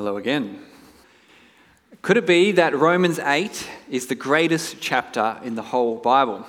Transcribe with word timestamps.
Hello 0.00 0.16
again. 0.16 0.58
Could 2.00 2.16
it 2.16 2.26
be 2.26 2.52
that 2.52 2.74
Romans 2.74 3.18
8 3.18 3.68
is 3.90 4.06
the 4.06 4.14
greatest 4.14 4.80
chapter 4.80 5.38
in 5.44 5.56
the 5.56 5.62
whole 5.62 5.98
Bible? 5.98 6.46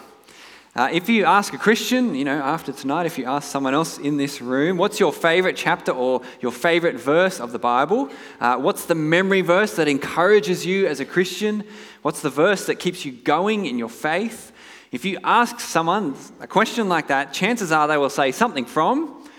Uh, 0.73 0.87
if 0.93 1.09
you 1.09 1.25
ask 1.25 1.53
a 1.53 1.57
Christian, 1.57 2.15
you 2.15 2.23
know, 2.23 2.39
after 2.39 2.71
tonight, 2.71 3.07
if 3.07 3.17
you 3.17 3.25
ask 3.25 3.51
someone 3.51 3.73
else 3.73 3.97
in 3.97 4.15
this 4.15 4.41
room, 4.41 4.77
what's 4.77 5.01
your 5.01 5.11
favorite 5.11 5.57
chapter 5.57 5.91
or 5.91 6.21
your 6.39 6.53
favorite 6.53 6.95
verse 6.95 7.41
of 7.41 7.51
the 7.51 7.59
Bible? 7.59 8.07
Uh, 8.39 8.55
what's 8.55 8.85
the 8.85 8.95
memory 8.95 9.41
verse 9.41 9.75
that 9.75 9.89
encourages 9.89 10.65
you 10.65 10.87
as 10.87 11.01
a 11.01 11.05
Christian? 11.05 11.65
What's 12.03 12.21
the 12.21 12.29
verse 12.29 12.67
that 12.67 12.75
keeps 12.75 13.03
you 13.03 13.11
going 13.11 13.65
in 13.65 13.77
your 13.77 13.89
faith? 13.89 14.53
If 14.93 15.03
you 15.03 15.19
ask 15.25 15.59
someone 15.59 16.15
a 16.39 16.47
question 16.47 16.87
like 16.87 17.07
that, 17.07 17.33
chances 17.33 17.73
are 17.73 17.85
they 17.89 17.97
will 17.97 18.09
say 18.09 18.31
something 18.31 18.63
from 18.63 19.29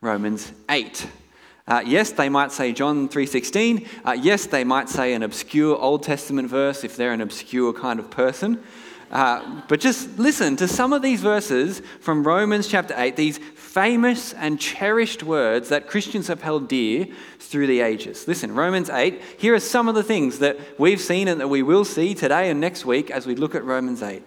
Romans 0.00 0.54
8. 0.70 1.06
Uh, 1.68 1.82
yes, 1.84 2.12
they 2.12 2.30
might 2.30 2.50
say 2.50 2.72
John 2.72 3.08
3:16. 3.10 3.86
Uh, 4.04 4.12
yes, 4.12 4.46
they 4.46 4.64
might 4.64 4.88
say 4.88 5.12
an 5.12 5.22
obscure 5.22 5.76
Old 5.76 6.02
Testament 6.02 6.48
verse 6.48 6.82
if 6.82 6.96
they're 6.96 7.12
an 7.12 7.20
obscure 7.20 7.74
kind 7.74 8.00
of 8.00 8.10
person. 8.10 8.60
Uh, 9.10 9.62
but 9.68 9.78
just 9.78 10.18
listen 10.18 10.56
to 10.56 10.66
some 10.66 10.92
of 10.92 11.02
these 11.02 11.20
verses 11.20 11.80
from 12.00 12.26
Romans 12.26 12.68
chapter 12.68 12.94
8, 12.96 13.16
these 13.16 13.38
famous 13.38 14.34
and 14.34 14.60
cherished 14.60 15.22
words 15.22 15.68
that 15.68 15.86
Christians 15.86 16.26
have 16.28 16.42
held 16.42 16.68
dear 16.68 17.06
through 17.38 17.66
the 17.66 17.80
ages. 17.80 18.26
Listen, 18.28 18.54
Romans 18.54 18.90
8, 18.90 19.20
here 19.38 19.54
are 19.54 19.60
some 19.60 19.88
of 19.88 19.94
the 19.94 20.02
things 20.02 20.40
that 20.40 20.58
we've 20.78 21.00
seen 21.00 21.28
and 21.28 21.40
that 21.40 21.48
we 21.48 21.62
will 21.62 21.84
see 21.84 22.14
today 22.14 22.50
and 22.50 22.60
next 22.60 22.84
week 22.84 23.10
as 23.10 23.26
we 23.26 23.34
look 23.34 23.54
at 23.54 23.64
Romans 23.64 24.02
8. 24.02 24.22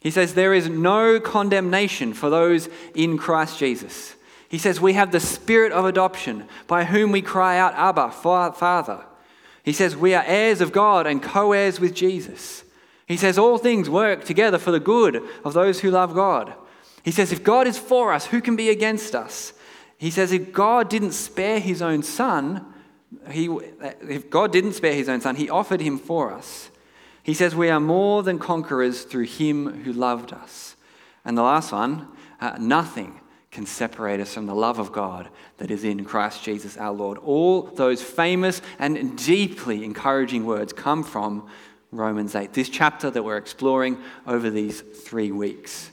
He 0.00 0.10
says, 0.12 0.34
There 0.34 0.54
is 0.54 0.68
no 0.68 1.18
condemnation 1.18 2.14
for 2.14 2.30
those 2.30 2.68
in 2.94 3.18
Christ 3.18 3.58
Jesus. 3.58 4.14
He 4.48 4.58
says, 4.58 4.80
We 4.80 4.94
have 4.94 5.12
the 5.12 5.20
spirit 5.20 5.72
of 5.72 5.84
adoption 5.84 6.48
by 6.66 6.84
whom 6.84 7.12
we 7.12 7.22
cry 7.22 7.58
out, 7.58 7.74
Abba, 7.74 8.10
Father. 8.10 9.04
He 9.62 9.72
says, 9.72 9.94
We 9.94 10.14
are 10.14 10.24
heirs 10.26 10.60
of 10.60 10.72
God 10.72 11.06
and 11.06 11.22
co 11.22 11.52
heirs 11.52 11.78
with 11.78 11.94
Jesus. 11.94 12.64
He 13.06 13.16
says, 13.16 13.38
All 13.38 13.58
things 13.58 13.90
work 13.90 14.24
together 14.24 14.58
for 14.58 14.70
the 14.70 14.80
good 14.80 15.22
of 15.44 15.52
those 15.52 15.80
who 15.80 15.90
love 15.90 16.14
God. 16.14 16.54
He 17.02 17.10
says, 17.10 17.32
If 17.32 17.44
God 17.44 17.66
is 17.66 17.78
for 17.78 18.12
us, 18.12 18.26
who 18.26 18.40
can 18.40 18.56
be 18.56 18.70
against 18.70 19.14
us? 19.14 19.52
He 19.98 20.10
says, 20.10 20.32
If 20.32 20.52
God 20.52 20.88
didn't 20.88 21.12
spare 21.12 21.60
his 21.60 21.82
own 21.82 22.02
son, 22.02 22.64
he, 23.30 23.48
if 24.02 24.30
God 24.30 24.52
didn't 24.52 24.74
spare 24.74 24.94
his 24.94 25.08
own 25.08 25.20
son, 25.20 25.36
he 25.36 25.50
offered 25.50 25.80
him 25.80 25.98
for 25.98 26.32
us. 26.32 26.70
He 27.22 27.34
says, 27.34 27.54
We 27.54 27.68
are 27.68 27.80
more 27.80 28.22
than 28.22 28.38
conquerors 28.38 29.02
through 29.02 29.24
him 29.24 29.84
who 29.84 29.92
loved 29.92 30.32
us. 30.32 30.76
And 31.24 31.36
the 31.36 31.42
last 31.42 31.72
one, 31.72 32.08
uh, 32.40 32.56
nothing 32.58 33.20
can 33.50 33.66
separate 33.66 34.20
us 34.20 34.34
from 34.34 34.46
the 34.46 34.54
love 34.54 34.78
of 34.78 34.92
God 34.92 35.28
that 35.56 35.70
is 35.70 35.84
in 35.84 36.04
Christ 36.04 36.42
Jesus 36.42 36.76
our 36.76 36.92
Lord. 36.92 37.18
All 37.18 37.62
those 37.62 38.02
famous 38.02 38.60
and 38.78 39.16
deeply 39.16 39.84
encouraging 39.84 40.44
words 40.44 40.72
come 40.72 41.02
from 41.02 41.48
Romans 41.90 42.34
8, 42.34 42.52
this 42.52 42.68
chapter 42.68 43.10
that 43.10 43.22
we're 43.22 43.38
exploring 43.38 43.98
over 44.26 44.50
these 44.50 44.80
three 44.80 45.32
weeks. 45.32 45.90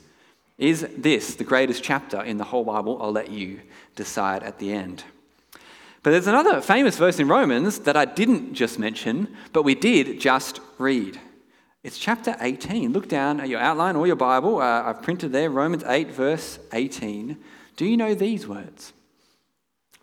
Is 0.58 0.86
this 0.96 1.34
the 1.34 1.44
greatest 1.44 1.82
chapter 1.82 2.22
in 2.22 2.36
the 2.36 2.44
whole 2.44 2.64
Bible? 2.64 3.00
I'll 3.00 3.12
let 3.12 3.30
you 3.30 3.60
decide 3.94 4.42
at 4.42 4.58
the 4.58 4.72
end. 4.72 5.04
But 6.02 6.10
there's 6.10 6.26
another 6.26 6.60
famous 6.60 6.96
verse 6.96 7.18
in 7.18 7.28
Romans 7.28 7.80
that 7.80 7.96
I 7.96 8.04
didn't 8.04 8.54
just 8.54 8.78
mention, 8.78 9.34
but 9.52 9.64
we 9.64 9.74
did 9.74 10.20
just 10.20 10.60
read. 10.78 11.18
It's 11.86 11.98
chapter 11.98 12.34
18. 12.40 12.92
Look 12.92 13.08
down 13.08 13.38
at 13.38 13.48
your 13.48 13.60
outline 13.60 13.94
or 13.94 14.08
your 14.08 14.16
Bible. 14.16 14.58
Uh, 14.58 14.82
I've 14.82 15.02
printed 15.02 15.30
there 15.30 15.48
Romans 15.48 15.84
8, 15.86 16.10
verse 16.10 16.58
18. 16.72 17.36
Do 17.76 17.86
you 17.86 17.96
know 17.96 18.12
these 18.12 18.48
words? 18.48 18.92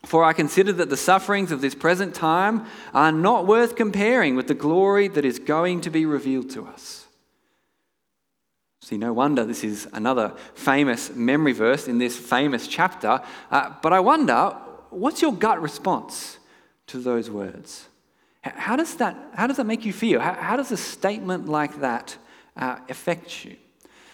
For 0.05 0.23
I 0.23 0.31
consider 0.31 0.71
that 0.71 0.89
the 0.89 0.95
sufferings 0.95 1.51
of 1.51 1.59
this 1.59 1.75
present 1.75 2.15
time 2.15 2.65
are 2.93 3.11
not 3.11 3.45
worth 3.45 3.75
comparing 3.75 4.37
with 4.37 4.47
the 4.47 4.53
glory 4.53 5.09
that 5.09 5.25
is 5.25 5.39
going 5.39 5.81
to 5.81 5.89
be 5.89 6.05
revealed 6.05 6.49
to 6.51 6.65
us. 6.65 7.05
See, 8.81 8.97
no 8.97 9.11
wonder 9.11 9.43
this 9.43 9.65
is 9.65 9.85
another 9.91 10.31
famous 10.53 11.13
memory 11.13 11.51
verse 11.51 11.89
in 11.89 11.97
this 11.97 12.17
famous 12.17 12.65
chapter. 12.65 13.19
Uh, 13.51 13.73
but 13.81 13.91
I 13.91 13.99
wonder, 13.99 14.55
what's 14.89 15.21
your 15.21 15.33
gut 15.33 15.61
response 15.61 16.37
to 16.87 16.99
those 16.99 17.29
words? 17.29 17.89
How 18.43 18.75
does 18.75 18.95
that, 18.95 19.15
how 19.35 19.47
does 19.47 19.57
that 19.57 19.65
make 19.65 19.85
you 19.85 19.93
feel? 19.93 20.19
How, 20.19 20.33
how 20.33 20.57
does 20.57 20.71
a 20.71 20.77
statement 20.77 21.47
like 21.47 21.79
that 21.79 22.17
uh, 22.57 22.77
affect 22.89 23.45
you? 23.45 23.55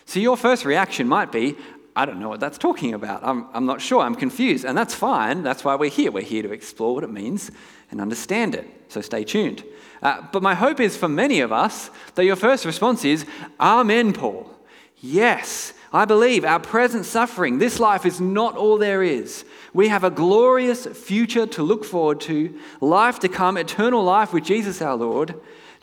So, 0.06 0.20
your 0.20 0.38
first 0.38 0.66
reaction 0.66 1.08
might 1.08 1.32
be, 1.32 1.56
I 1.96 2.06
don't 2.06 2.20
know 2.20 2.30
what 2.30 2.40
that's 2.40 2.58
talking 2.58 2.94
about. 2.94 3.22
I'm, 3.24 3.48
I'm 3.54 3.66
not 3.66 3.82
sure. 3.82 4.02
I'm 4.02 4.16
confused. 4.16 4.66
And 4.66 4.78
that's 4.78 4.94
fine. 4.94 5.44
That's 5.44 5.64
why 5.64 5.76
we're 5.76 5.90
here. 5.90 6.12
We're 6.12 6.24
here 6.24 6.44
to 6.44 6.52
explore 6.52 6.96
what 6.96 7.04
it 7.04 7.12
means 7.12 7.52
and 7.92 8.00
understand 8.00 8.56
it. 8.56 8.68
So, 8.88 9.02
stay 9.02 9.24
tuned. 9.24 9.64
Uh, 10.02 10.22
but 10.32 10.44
my 10.44 10.54
hope 10.54 10.80
is 10.80 10.96
for 10.96 11.10
many 11.10 11.42
of 11.42 11.52
us 11.52 11.90
that 12.16 12.26
your 12.26 12.36
first 12.36 12.66
response 12.66 13.04
is, 13.06 13.26
Amen, 13.60 14.14
Paul. 14.14 14.50
Yes, 14.98 15.74
I 15.92 16.06
believe 16.06 16.46
our 16.46 16.60
present 16.60 17.06
suffering, 17.06 17.58
this 17.58 17.80
life 17.80 18.06
is 18.06 18.22
not 18.22 18.56
all 18.56 18.78
there 18.78 19.02
is. 19.02 19.44
We 19.74 19.88
have 19.88 20.04
a 20.04 20.12
glorious 20.12 20.86
future 20.86 21.48
to 21.48 21.64
look 21.64 21.84
forward 21.84 22.22
to, 22.22 22.60
life 22.80 23.20
to 23.20 23.30
come, 23.30 23.58
eternal 23.58 24.04
life 24.04 24.32
with 24.32 24.44
Jesus 24.44 24.82
our 24.82 24.96
Lord, 24.96 25.34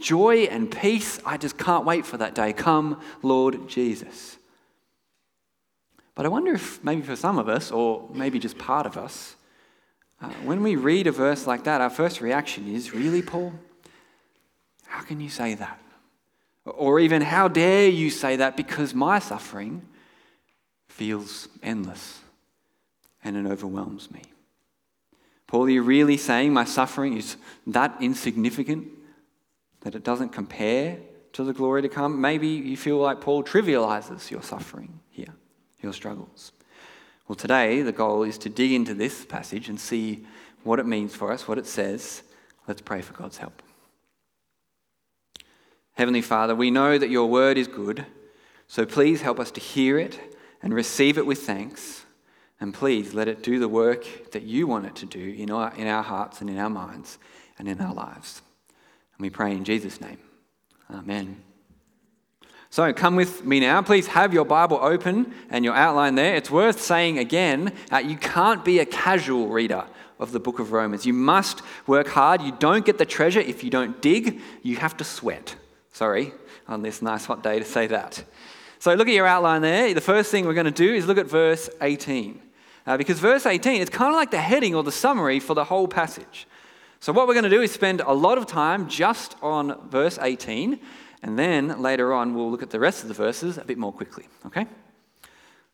joy 0.00 0.44
and 0.44 0.70
peace. 0.70 1.18
I 1.26 1.36
just 1.36 1.58
can't 1.58 1.84
wait 1.84 2.06
for 2.06 2.18
that 2.18 2.34
day. 2.34 2.52
Come, 2.52 3.00
Lord 3.22 3.68
Jesus. 3.68 4.36
But 6.14 6.24
I 6.24 6.28
wonder 6.28 6.54
if 6.54 6.82
maybe 6.84 7.02
for 7.02 7.16
some 7.16 7.36
of 7.36 7.48
us, 7.48 7.72
or 7.72 8.08
maybe 8.12 8.38
just 8.38 8.58
part 8.58 8.86
of 8.86 8.96
us, 8.96 9.34
uh, 10.22 10.30
when 10.44 10.62
we 10.62 10.76
read 10.76 11.06
a 11.08 11.12
verse 11.12 11.46
like 11.46 11.64
that, 11.64 11.80
our 11.80 11.90
first 11.90 12.20
reaction 12.20 12.72
is, 12.72 12.94
Really, 12.94 13.22
Paul? 13.22 13.52
How 14.86 15.02
can 15.02 15.20
you 15.20 15.28
say 15.28 15.54
that? 15.54 15.78
Or 16.64 17.00
even, 17.00 17.22
How 17.22 17.48
dare 17.48 17.88
you 17.88 18.08
say 18.08 18.36
that 18.36 18.56
because 18.56 18.94
my 18.94 19.18
suffering 19.18 19.82
feels 20.96 21.48
endless 21.62 22.20
and 23.22 23.36
it 23.36 23.44
overwhelms 23.44 24.10
me. 24.10 24.22
Paul, 25.46 25.66
are 25.66 25.70
you 25.70 25.82
really 25.82 26.16
saying 26.16 26.54
my 26.54 26.64
suffering 26.64 27.18
is 27.18 27.36
that 27.66 27.94
insignificant 28.00 28.88
that 29.82 29.94
it 29.94 30.02
doesn't 30.02 30.30
compare 30.30 30.96
to 31.34 31.44
the 31.44 31.52
glory 31.52 31.82
to 31.82 31.90
come? 31.90 32.18
Maybe 32.18 32.48
you 32.48 32.78
feel 32.78 32.96
like 32.96 33.20
Paul 33.20 33.44
trivializes 33.44 34.30
your 34.30 34.42
suffering 34.42 35.00
here, 35.10 35.34
your 35.82 35.92
struggles. 35.92 36.52
Well, 37.28 37.36
today 37.36 37.82
the 37.82 37.92
goal 37.92 38.22
is 38.22 38.38
to 38.38 38.48
dig 38.48 38.72
into 38.72 38.94
this 38.94 39.26
passage 39.26 39.68
and 39.68 39.78
see 39.78 40.24
what 40.64 40.78
it 40.78 40.86
means 40.86 41.14
for 41.14 41.30
us, 41.30 41.46
what 41.46 41.58
it 41.58 41.66
says. 41.66 42.22
Let's 42.66 42.80
pray 42.80 43.02
for 43.02 43.12
God's 43.12 43.36
help. 43.36 43.62
Heavenly 45.92 46.22
Father, 46.22 46.54
we 46.54 46.70
know 46.70 46.96
that 46.96 47.10
your 47.10 47.26
word 47.26 47.58
is 47.58 47.68
good, 47.68 48.06
so 48.66 48.86
please 48.86 49.20
help 49.20 49.38
us 49.38 49.50
to 49.50 49.60
hear 49.60 49.98
it 49.98 50.32
and 50.62 50.74
receive 50.74 51.18
it 51.18 51.26
with 51.26 51.42
thanks. 51.42 52.04
And 52.60 52.72
please 52.72 53.12
let 53.12 53.28
it 53.28 53.42
do 53.42 53.58
the 53.58 53.68
work 53.68 54.32
that 54.32 54.42
you 54.42 54.66
want 54.66 54.86
it 54.86 54.96
to 54.96 55.06
do 55.06 55.34
in 55.36 55.50
our, 55.50 55.74
in 55.74 55.86
our 55.86 56.02
hearts 56.02 56.40
and 56.40 56.48
in 56.48 56.58
our 56.58 56.70
minds 56.70 57.18
and 57.58 57.68
in 57.68 57.80
our 57.80 57.94
lives. 57.94 58.40
And 59.16 59.22
we 59.22 59.30
pray 59.30 59.52
in 59.52 59.64
Jesus' 59.64 60.00
name. 60.00 60.18
Amen. 60.90 61.42
So 62.70 62.92
come 62.92 63.16
with 63.16 63.44
me 63.44 63.60
now. 63.60 63.80
Please 63.82 64.06
have 64.08 64.34
your 64.34 64.44
Bible 64.44 64.78
open 64.82 65.32
and 65.50 65.64
your 65.64 65.74
outline 65.74 66.14
there. 66.14 66.34
It's 66.34 66.50
worth 66.50 66.80
saying 66.80 67.18
again 67.18 67.72
uh, 67.92 67.98
you 67.98 68.16
can't 68.16 68.64
be 68.64 68.80
a 68.80 68.86
casual 68.86 69.48
reader 69.48 69.84
of 70.18 70.32
the 70.32 70.40
book 70.40 70.58
of 70.58 70.72
Romans. 70.72 71.06
You 71.06 71.12
must 71.12 71.62
work 71.86 72.08
hard. 72.08 72.42
You 72.42 72.52
don't 72.52 72.84
get 72.84 72.98
the 72.98 73.06
treasure 73.06 73.40
if 73.40 73.62
you 73.62 73.70
don't 73.70 74.00
dig. 74.02 74.40
You 74.62 74.76
have 74.76 74.96
to 74.98 75.04
sweat. 75.04 75.54
Sorry, 75.92 76.32
on 76.68 76.82
this 76.82 77.00
nice 77.00 77.24
hot 77.24 77.42
day 77.42 77.58
to 77.58 77.64
say 77.64 77.86
that. 77.86 78.24
So 78.78 78.92
look 78.94 79.08
at 79.08 79.14
your 79.14 79.26
outline 79.26 79.62
there. 79.62 79.94
The 79.94 80.00
first 80.00 80.30
thing 80.30 80.46
we're 80.46 80.54
going 80.54 80.66
to 80.66 80.70
do 80.70 80.94
is 80.94 81.06
look 81.06 81.18
at 81.18 81.26
verse 81.26 81.68
18. 81.80 82.42
Uh, 82.86 82.96
because 82.96 83.18
verse 83.18 83.46
18 83.46 83.82
is 83.82 83.90
kind 83.90 84.10
of 84.10 84.16
like 84.16 84.30
the 84.30 84.40
heading 84.40 84.74
or 84.74 84.82
the 84.82 84.92
summary 84.92 85.40
for 85.40 85.54
the 85.54 85.64
whole 85.64 85.88
passage. 85.88 86.46
So, 87.00 87.12
what 87.12 87.26
we're 87.26 87.34
going 87.34 87.44
to 87.44 87.50
do 87.50 87.62
is 87.62 87.72
spend 87.72 88.00
a 88.00 88.12
lot 88.12 88.38
of 88.38 88.46
time 88.46 88.88
just 88.88 89.36
on 89.42 89.88
verse 89.88 90.18
18, 90.20 90.78
and 91.22 91.38
then 91.38 91.82
later 91.82 92.12
on 92.12 92.34
we'll 92.34 92.50
look 92.50 92.62
at 92.62 92.70
the 92.70 92.80
rest 92.80 93.02
of 93.02 93.08
the 93.08 93.14
verses 93.14 93.58
a 93.58 93.64
bit 93.64 93.76
more 93.76 93.92
quickly. 93.92 94.28
Okay? 94.46 94.66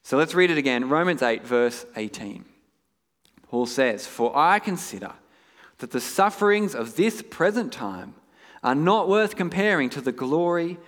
So, 0.02 0.16
let's 0.16 0.34
read 0.34 0.50
it 0.50 0.58
again. 0.58 0.88
Romans 0.88 1.22
8, 1.22 1.44
verse 1.44 1.84
18. 1.96 2.44
Paul 3.48 3.66
says, 3.66 4.06
For 4.06 4.36
I 4.36 4.58
consider 4.58 5.12
that 5.78 5.90
the 5.90 6.00
sufferings 6.00 6.74
of 6.74 6.96
this 6.96 7.22
present 7.22 7.72
time 7.72 8.14
are 8.62 8.74
not 8.74 9.08
worth 9.08 9.36
comparing 9.36 9.90
to 9.90 10.00
the 10.00 10.12
glory 10.12 10.78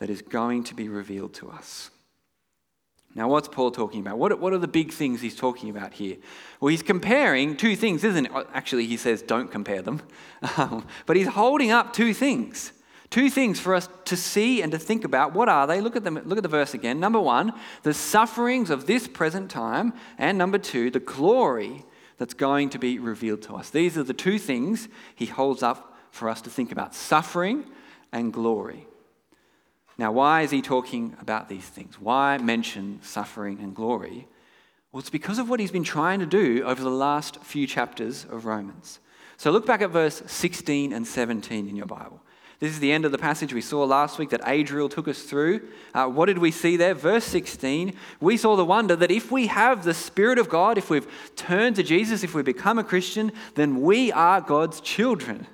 that 0.00 0.10
is 0.10 0.22
going 0.22 0.64
to 0.64 0.74
be 0.74 0.88
revealed 0.88 1.34
to 1.34 1.50
us. 1.50 1.90
Now, 3.14 3.28
what's 3.28 3.48
Paul 3.48 3.70
talking 3.70 4.00
about? 4.00 4.18
What, 4.18 4.38
what 4.40 4.52
are 4.52 4.58
the 4.58 4.68
big 4.68 4.92
things 4.92 5.20
he's 5.20 5.36
talking 5.36 5.68
about 5.68 5.92
here? 5.92 6.16
Well, 6.60 6.68
he's 6.68 6.82
comparing 6.82 7.56
two 7.56 7.76
things, 7.76 8.02
isn't 8.04 8.26
it? 8.26 8.32
Actually, 8.54 8.86
he 8.86 8.96
says 8.96 9.22
don't 9.22 9.50
compare 9.50 9.82
them. 9.82 10.02
Um, 10.56 10.86
but 11.04 11.16
he's 11.16 11.26
holding 11.26 11.70
up 11.70 11.92
two 11.92 12.14
things. 12.14 12.72
Two 13.10 13.28
things 13.28 13.60
for 13.60 13.74
us 13.74 13.90
to 14.06 14.16
see 14.16 14.62
and 14.62 14.72
to 14.72 14.78
think 14.78 15.04
about. 15.04 15.34
What 15.34 15.50
are 15.50 15.66
they? 15.66 15.82
Look 15.82 15.96
at 15.96 16.02
them. 16.02 16.18
Look 16.24 16.38
at 16.38 16.42
the 16.42 16.48
verse 16.48 16.72
again. 16.72 16.98
Number 16.98 17.20
one, 17.20 17.52
the 17.82 17.92
sufferings 17.92 18.70
of 18.70 18.86
this 18.86 19.06
present 19.06 19.50
time, 19.50 19.92
and 20.16 20.38
number 20.38 20.56
two, 20.56 20.90
the 20.90 20.98
glory 20.98 21.84
that's 22.16 22.32
going 22.32 22.70
to 22.70 22.78
be 22.78 22.98
revealed 22.98 23.42
to 23.42 23.54
us. 23.54 23.68
These 23.68 23.98
are 23.98 24.02
the 24.02 24.14
two 24.14 24.38
things 24.38 24.88
he 25.14 25.26
holds 25.26 25.62
up 25.62 25.94
for 26.10 26.30
us 26.30 26.40
to 26.40 26.48
think 26.48 26.72
about 26.72 26.94
suffering 26.94 27.66
and 28.12 28.32
glory. 28.32 28.86
Now, 30.00 30.12
why 30.12 30.40
is 30.40 30.50
he 30.50 30.62
talking 30.62 31.14
about 31.20 31.50
these 31.50 31.66
things? 31.66 32.00
Why 32.00 32.38
mention 32.38 33.00
suffering 33.02 33.58
and 33.60 33.76
glory? 33.76 34.26
Well, 34.90 35.00
it's 35.00 35.10
because 35.10 35.38
of 35.38 35.50
what 35.50 35.60
he's 35.60 35.70
been 35.70 35.84
trying 35.84 36.20
to 36.20 36.26
do 36.26 36.62
over 36.64 36.82
the 36.82 36.88
last 36.88 37.36
few 37.42 37.66
chapters 37.66 38.24
of 38.24 38.46
Romans. 38.46 38.98
So 39.36 39.50
look 39.50 39.66
back 39.66 39.82
at 39.82 39.90
verse 39.90 40.22
16 40.24 40.94
and 40.94 41.06
17 41.06 41.68
in 41.68 41.76
your 41.76 41.84
Bible. 41.84 42.22
This 42.60 42.72
is 42.72 42.80
the 42.80 42.90
end 42.90 43.04
of 43.04 43.12
the 43.12 43.18
passage 43.18 43.52
we 43.52 43.60
saw 43.60 43.84
last 43.84 44.18
week 44.18 44.30
that 44.30 44.40
Adriel 44.46 44.88
took 44.88 45.06
us 45.06 45.24
through. 45.24 45.68
Uh, 45.92 46.06
what 46.06 46.26
did 46.26 46.38
we 46.38 46.50
see 46.50 46.78
there? 46.78 46.94
Verse 46.94 47.24
16, 47.24 47.94
we 48.22 48.38
saw 48.38 48.56
the 48.56 48.64
wonder 48.64 48.96
that 48.96 49.10
if 49.10 49.30
we 49.30 49.48
have 49.48 49.84
the 49.84 49.92
Spirit 49.92 50.38
of 50.38 50.48
God, 50.48 50.78
if 50.78 50.88
we've 50.88 51.08
turned 51.36 51.76
to 51.76 51.82
Jesus, 51.82 52.24
if 52.24 52.34
we 52.34 52.42
become 52.42 52.78
a 52.78 52.84
Christian, 52.84 53.32
then 53.54 53.82
we 53.82 54.10
are 54.12 54.40
God's 54.40 54.80
children. 54.80 55.46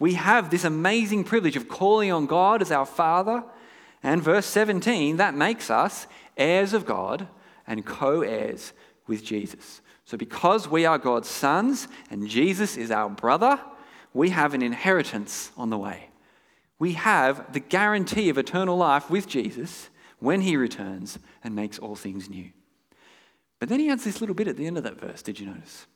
We 0.00 0.14
have 0.14 0.50
this 0.50 0.64
amazing 0.64 1.22
privilege 1.22 1.54
of 1.54 1.68
calling 1.68 2.10
on 2.10 2.26
God 2.26 2.62
as 2.62 2.72
our 2.72 2.84
Father. 2.84 3.44
And 4.06 4.22
verse 4.22 4.46
17, 4.46 5.16
that 5.16 5.34
makes 5.34 5.70
us 5.70 6.06
heirs 6.36 6.72
of 6.72 6.86
God 6.86 7.28
and 7.66 7.84
co 7.84 8.22
heirs 8.22 8.72
with 9.06 9.24
Jesus. 9.24 9.82
So, 10.04 10.16
because 10.16 10.68
we 10.68 10.86
are 10.86 10.96
God's 10.96 11.28
sons 11.28 11.88
and 12.10 12.28
Jesus 12.28 12.76
is 12.76 12.90
our 12.90 13.10
brother, 13.10 13.60
we 14.14 14.30
have 14.30 14.54
an 14.54 14.62
inheritance 14.62 15.50
on 15.56 15.70
the 15.70 15.78
way 15.78 16.08
we 16.78 16.92
have 16.92 17.52
the 17.52 17.60
guarantee 17.60 18.28
of 18.28 18.38
eternal 18.38 18.76
life 18.76 19.10
with 19.10 19.26
Jesus 19.26 19.88
when 20.18 20.42
he 20.42 20.56
returns 20.56 21.18
and 21.42 21.54
makes 21.54 21.78
all 21.78 21.96
things 21.96 22.28
new. 22.28 22.50
But 23.58 23.68
then 23.68 23.80
he 23.80 23.88
adds 23.88 24.04
this 24.04 24.20
little 24.20 24.34
bit 24.34 24.48
at 24.48 24.56
the 24.56 24.66
end 24.66 24.76
of 24.76 24.84
that 24.84 25.00
verse, 25.00 25.22
did 25.22 25.40
you 25.40 25.46
notice? 25.46 25.86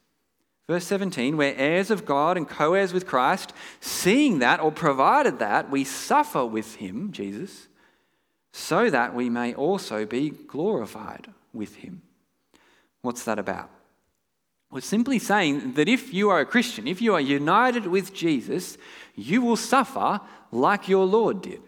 Verse 0.66 0.84
17, 0.86 1.36
we're 1.36 1.54
heirs 1.56 1.90
of 1.90 2.06
God 2.06 2.36
and 2.36 2.48
co 2.48 2.74
heirs 2.74 2.92
with 2.92 3.06
Christ, 3.06 3.52
seeing 3.80 4.38
that, 4.38 4.60
or 4.60 4.70
provided 4.70 5.38
that, 5.40 5.70
we 5.70 5.84
suffer 5.84 6.46
with 6.46 6.76
him, 6.76 7.12
Jesus, 7.12 7.68
so 8.52 8.90
that 8.90 9.14
we 9.14 9.30
may 9.30 9.54
also 9.54 10.04
be 10.04 10.30
glorified 10.30 11.28
with 11.52 11.76
him. 11.76 12.02
What's 13.02 13.24
that 13.24 13.38
about? 13.38 13.70
We're 14.70 14.80
simply 14.80 15.18
saying 15.18 15.74
that 15.74 15.88
if 15.88 16.14
you 16.14 16.30
are 16.30 16.40
a 16.40 16.46
Christian, 16.46 16.86
if 16.86 17.02
you 17.02 17.14
are 17.14 17.20
united 17.20 17.86
with 17.86 18.14
Jesus, 18.14 18.78
you 19.16 19.42
will 19.42 19.56
suffer 19.56 20.20
like 20.52 20.88
your 20.88 21.06
Lord 21.06 21.42
did. 21.42 21.62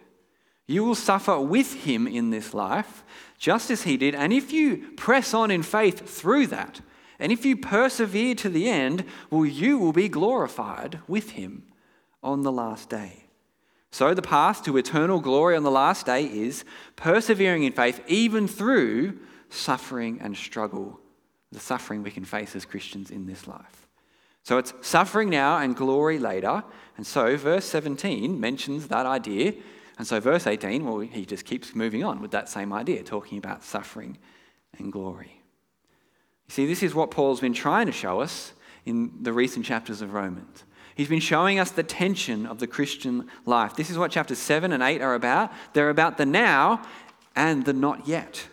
You 0.69 0.85
will 0.85 0.95
suffer 0.95 1.41
with 1.41 1.85
him 1.85 2.07
in 2.07 2.31
this 2.31 2.55
life, 2.55 3.03
just 3.39 3.71
as 3.71 3.83
he 3.83 3.97
did. 3.97 4.15
And 4.15 4.33
if 4.33 4.53
you 4.53 4.93
press 4.97 5.35
on 5.35 5.51
in 5.51 5.65
faith 5.65 6.09
through 6.09 6.47
that, 6.49 6.81
and 7.19 7.33
if 7.33 7.45
you 7.45 7.57
persevere 7.57 8.35
to 8.37 8.49
the 8.49 8.69
end, 8.69 9.05
well, 9.31 9.47
you 9.47 9.79
will 9.79 9.93
be 9.93 10.09
glorified 10.09 11.01
with 11.09 11.31
him 11.31 11.65
on 12.23 12.43
the 12.43 12.53
last 12.53 12.89
day. 12.89 13.22
So, 13.93 14.15
the 14.15 14.23
path 14.23 14.65
to 14.65 14.77
eternal 14.77 15.21
glory 15.21 15.55
on 15.55 15.63
the 15.63 15.71
last 15.71 16.07
day 16.07 16.25
is 16.25 16.65
persevering 16.97 17.63
in 17.63 17.73
faith, 17.73 18.01
even 18.09 18.49
through 18.49 19.21
suffering 19.51 20.19
and 20.21 20.37
struggle 20.37 20.99
the 21.53 21.61
suffering 21.61 22.03
we 22.03 22.11
can 22.11 22.25
face 22.25 22.57
as 22.57 22.65
Christians 22.65 23.11
in 23.11 23.27
this 23.27 23.47
life. 23.47 23.87
So 24.45 24.59
it's 24.59 24.75
suffering 24.81 25.31
now 25.31 25.59
and 25.59 25.77
glory 25.77 26.19
later. 26.19 26.65
And 26.97 27.07
so 27.07 27.37
verse 27.37 27.65
17 27.67 28.41
mentions 28.41 28.89
that 28.89 29.07
idea. 29.07 29.55
And 29.99 30.07
so 30.07 30.19
verse 30.19 30.47
18, 30.47 30.85
well, 30.85 30.99
he 31.01 31.25
just 31.25 31.45
keeps 31.45 31.75
moving 31.75 32.03
on 32.03 32.21
with 32.21 32.33
that 32.33 32.49
same 32.49 32.73
idea, 32.73 33.03
talking 33.03 33.39
about 33.39 33.63
suffering 33.63 34.19
and 34.79 34.91
glory. 34.91 35.43
You 36.49 36.53
see, 36.53 36.67
this 36.67 36.83
is 36.83 36.95
what 36.95 37.11
Paul's 37.11 37.41
been 37.41 37.53
trying 37.53 37.87
to 37.87 37.93
show 37.93 38.21
us 38.21 38.53
in 38.85 39.23
the 39.23 39.33
recent 39.33 39.65
chapters 39.65 40.03
of 40.03 40.13
Romans. 40.13 40.65
He's 40.95 41.09
been 41.09 41.21
showing 41.21 41.59
us 41.59 41.71
the 41.71 41.83
tension 41.83 42.47
of 42.47 42.59
the 42.59 42.67
Christian 42.67 43.29
life. 43.47 43.77
This 43.77 43.91
is 43.91 43.99
what 43.99 44.11
chapters 44.11 44.39
7 44.39 44.73
and 44.73 44.83
8 44.83 45.01
are 45.01 45.15
about. 45.15 45.53
They're 45.73 45.91
about 45.91 46.19
the 46.19 46.27
now 46.27 46.83
and 47.35 47.65
the 47.65 47.73
not 47.73 48.07
yet. 48.07 48.47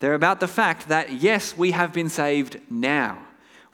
They're 0.00 0.14
about 0.14 0.40
the 0.40 0.48
fact 0.48 0.88
that, 0.88 1.12
yes, 1.12 1.56
we 1.56 1.72
have 1.72 1.92
been 1.92 2.08
saved 2.08 2.58
now. 2.70 3.18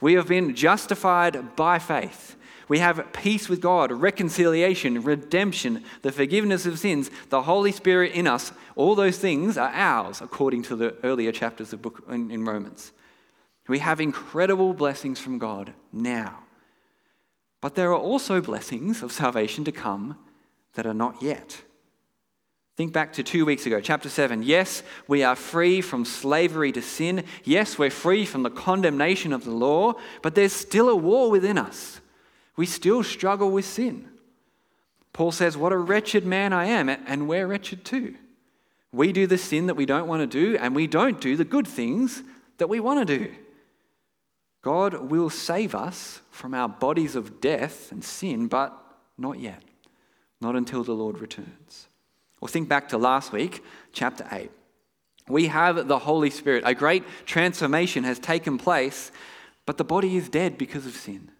We 0.01 0.13
have 0.13 0.27
been 0.27 0.55
justified 0.55 1.55
by 1.55 1.79
faith. 1.79 2.35
We 2.67 2.79
have 2.79 3.11
peace 3.13 3.49
with 3.49 3.61
God, 3.61 3.91
reconciliation, 3.91 5.01
redemption, 5.01 5.83
the 6.03 6.11
forgiveness 6.11 6.67
of 6.67 6.77
sins, 6.77 7.09
the 7.29 7.41
Holy 7.41 7.71
Spirit 7.71 8.11
in 8.11 8.27
us. 8.27 8.51
All 8.75 8.93
those 8.93 9.17
things 9.17 9.57
are 9.57 9.71
ours, 9.73 10.21
according 10.21 10.63
to 10.63 10.75
the 10.75 10.95
earlier 11.03 11.31
chapters 11.31 11.73
of 11.73 11.81
book 11.81 12.03
in 12.07 12.45
Romans. 12.45 12.91
We 13.67 13.79
have 13.79 13.99
incredible 13.99 14.73
blessings 14.73 15.19
from 15.19 15.39
God 15.39 15.73
now. 15.91 16.39
But 17.61 17.75
there 17.75 17.91
are 17.91 17.99
also 17.99 18.41
blessings 18.41 19.03
of 19.03 19.11
salvation 19.11 19.63
to 19.65 19.71
come 19.71 20.17
that 20.73 20.85
are 20.85 20.93
not 20.93 21.21
yet. 21.21 21.61
Think 22.77 22.93
back 22.93 23.11
to 23.13 23.23
two 23.23 23.45
weeks 23.45 23.65
ago, 23.65 23.81
chapter 23.81 24.07
7. 24.07 24.41
Yes, 24.41 24.83
we 25.05 25.23
are 25.23 25.35
free 25.35 25.81
from 25.81 26.05
slavery 26.05 26.71
to 26.71 26.81
sin. 26.81 27.25
Yes, 27.43 27.77
we're 27.77 27.89
free 27.89 28.25
from 28.25 28.43
the 28.43 28.49
condemnation 28.49 29.33
of 29.33 29.43
the 29.43 29.51
law, 29.51 29.95
but 30.21 30.33
there's 30.33 30.53
still 30.53 30.87
a 30.87 30.95
war 30.95 31.29
within 31.29 31.57
us. 31.57 31.99
We 32.55 32.65
still 32.65 33.03
struggle 33.03 33.51
with 33.51 33.65
sin. 33.65 34.07
Paul 35.11 35.33
says, 35.33 35.57
What 35.57 35.73
a 35.73 35.77
wretched 35.77 36.25
man 36.25 36.53
I 36.53 36.67
am, 36.67 36.87
and 36.87 37.27
we're 37.27 37.47
wretched 37.47 37.83
too. 37.83 38.15
We 38.93 39.11
do 39.11 39.27
the 39.27 39.37
sin 39.37 39.67
that 39.67 39.75
we 39.75 39.85
don't 39.85 40.07
want 40.07 40.21
to 40.21 40.27
do, 40.27 40.57
and 40.57 40.73
we 40.73 40.87
don't 40.87 41.19
do 41.19 41.35
the 41.35 41.43
good 41.43 41.67
things 41.67 42.23
that 42.57 42.69
we 42.69 42.79
want 42.79 43.05
to 43.05 43.17
do. 43.17 43.33
God 44.61 45.09
will 45.09 45.29
save 45.29 45.73
us 45.73 46.21
from 46.31 46.53
our 46.53 46.67
bodies 46.67 47.15
of 47.15 47.39
death 47.39 47.91
and 47.91 48.03
sin, 48.03 48.47
but 48.47 48.77
not 49.17 49.39
yet, 49.39 49.63
not 50.41 50.55
until 50.55 50.83
the 50.83 50.93
Lord 50.93 51.19
returns. 51.19 51.87
Or 52.41 52.47
think 52.47 52.67
back 52.67 52.89
to 52.89 52.97
last 52.97 53.31
week, 53.31 53.63
chapter 53.91 54.27
8. 54.31 54.51
We 55.27 55.47
have 55.47 55.87
the 55.87 55.99
Holy 55.99 56.29
Spirit. 56.29 56.63
A 56.65 56.73
great 56.73 57.03
transformation 57.25 58.03
has 58.03 58.19
taken 58.19 58.57
place, 58.57 59.11
but 59.65 59.77
the 59.77 59.83
body 59.83 60.17
is 60.17 60.27
dead 60.27 60.57
because 60.57 60.85
of 60.85 60.93
sin. 60.93 61.31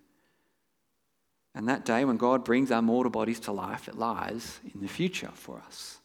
And 1.56 1.68
that 1.68 1.84
day, 1.86 2.06
when 2.06 2.18
God 2.18 2.46
brings 2.46 2.72
our 2.72 2.82
mortal 2.82 3.10
bodies 3.10 3.40
to 3.42 3.52
life, 3.52 3.88
it 3.88 3.98
lies 3.98 4.60
in 4.74 4.82
the 4.82 4.88
future 4.88 5.32
for 5.34 5.62
us. 5.66 6.00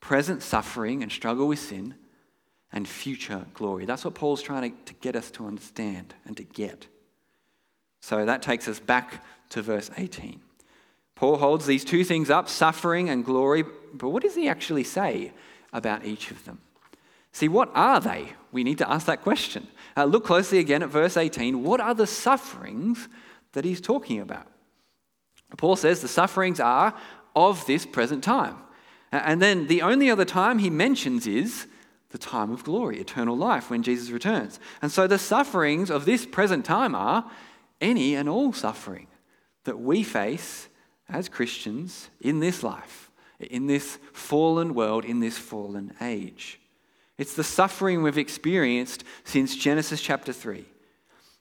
Present 0.00 0.42
suffering 0.42 1.02
and 1.02 1.12
struggle 1.12 1.46
with 1.46 1.60
sin, 1.60 1.94
and 2.72 2.86
future 2.86 3.46
glory. 3.54 3.84
That's 3.84 4.04
what 4.04 4.14
Paul's 4.14 4.42
trying 4.42 4.70
to, 4.70 4.84
to 4.86 4.94
get 5.00 5.16
us 5.16 5.30
to 5.32 5.46
understand 5.46 6.14
and 6.24 6.36
to 6.36 6.44
get. 6.44 6.86
So 8.00 8.24
that 8.24 8.42
takes 8.42 8.68
us 8.68 8.80
back 8.80 9.24
to 9.50 9.62
verse 9.62 9.90
18. 9.96 10.40
Paul 11.14 11.36
holds 11.36 11.66
these 11.66 11.84
two 11.84 12.04
things 12.04 12.30
up 12.30 12.48
suffering 12.48 13.10
and 13.10 13.24
glory, 13.24 13.64
but 13.92 14.08
what 14.08 14.22
does 14.22 14.34
he 14.34 14.48
actually 14.48 14.84
say 14.84 15.32
about 15.72 16.04
each 16.04 16.30
of 16.30 16.44
them? 16.44 16.60
See, 17.32 17.48
what 17.48 17.70
are 17.74 18.00
they? 18.00 18.32
We 18.52 18.64
need 18.64 18.78
to 18.78 18.90
ask 18.90 19.06
that 19.06 19.22
question. 19.22 19.68
Uh, 19.96 20.04
look 20.04 20.24
closely 20.24 20.58
again 20.58 20.82
at 20.82 20.88
verse 20.88 21.16
18. 21.16 21.62
What 21.62 21.80
are 21.80 21.94
the 21.94 22.06
sufferings 22.06 23.08
that 23.52 23.64
he's 23.64 23.80
talking 23.80 24.20
about? 24.20 24.46
Paul 25.56 25.76
says 25.76 26.00
the 26.00 26.08
sufferings 26.08 26.60
are 26.60 26.94
of 27.36 27.66
this 27.66 27.84
present 27.84 28.24
time. 28.24 28.56
And 29.12 29.42
then 29.42 29.66
the 29.66 29.82
only 29.82 30.10
other 30.10 30.24
time 30.24 30.58
he 30.58 30.70
mentions 30.70 31.26
is 31.26 31.66
the 32.10 32.18
time 32.18 32.50
of 32.50 32.64
glory, 32.64 33.00
eternal 33.00 33.36
life, 33.36 33.70
when 33.70 33.82
Jesus 33.82 34.10
returns. 34.10 34.60
And 34.82 34.90
so 34.90 35.06
the 35.06 35.18
sufferings 35.18 35.90
of 35.90 36.04
this 36.04 36.26
present 36.26 36.64
time 36.64 36.94
are 36.94 37.30
any 37.80 38.14
and 38.14 38.28
all 38.28 38.52
suffering 38.52 39.06
that 39.64 39.80
we 39.80 40.02
face 40.02 40.68
as 41.08 41.28
Christians 41.28 42.10
in 42.20 42.40
this 42.40 42.62
life, 42.62 43.10
in 43.38 43.66
this 43.66 43.98
fallen 44.12 44.74
world, 44.74 45.04
in 45.04 45.20
this 45.20 45.38
fallen 45.38 45.94
age. 46.00 46.60
It's 47.18 47.34
the 47.34 47.44
suffering 47.44 48.02
we've 48.02 48.18
experienced 48.18 49.04
since 49.24 49.54
Genesis 49.56 50.00
chapter 50.00 50.32
3. 50.32 50.64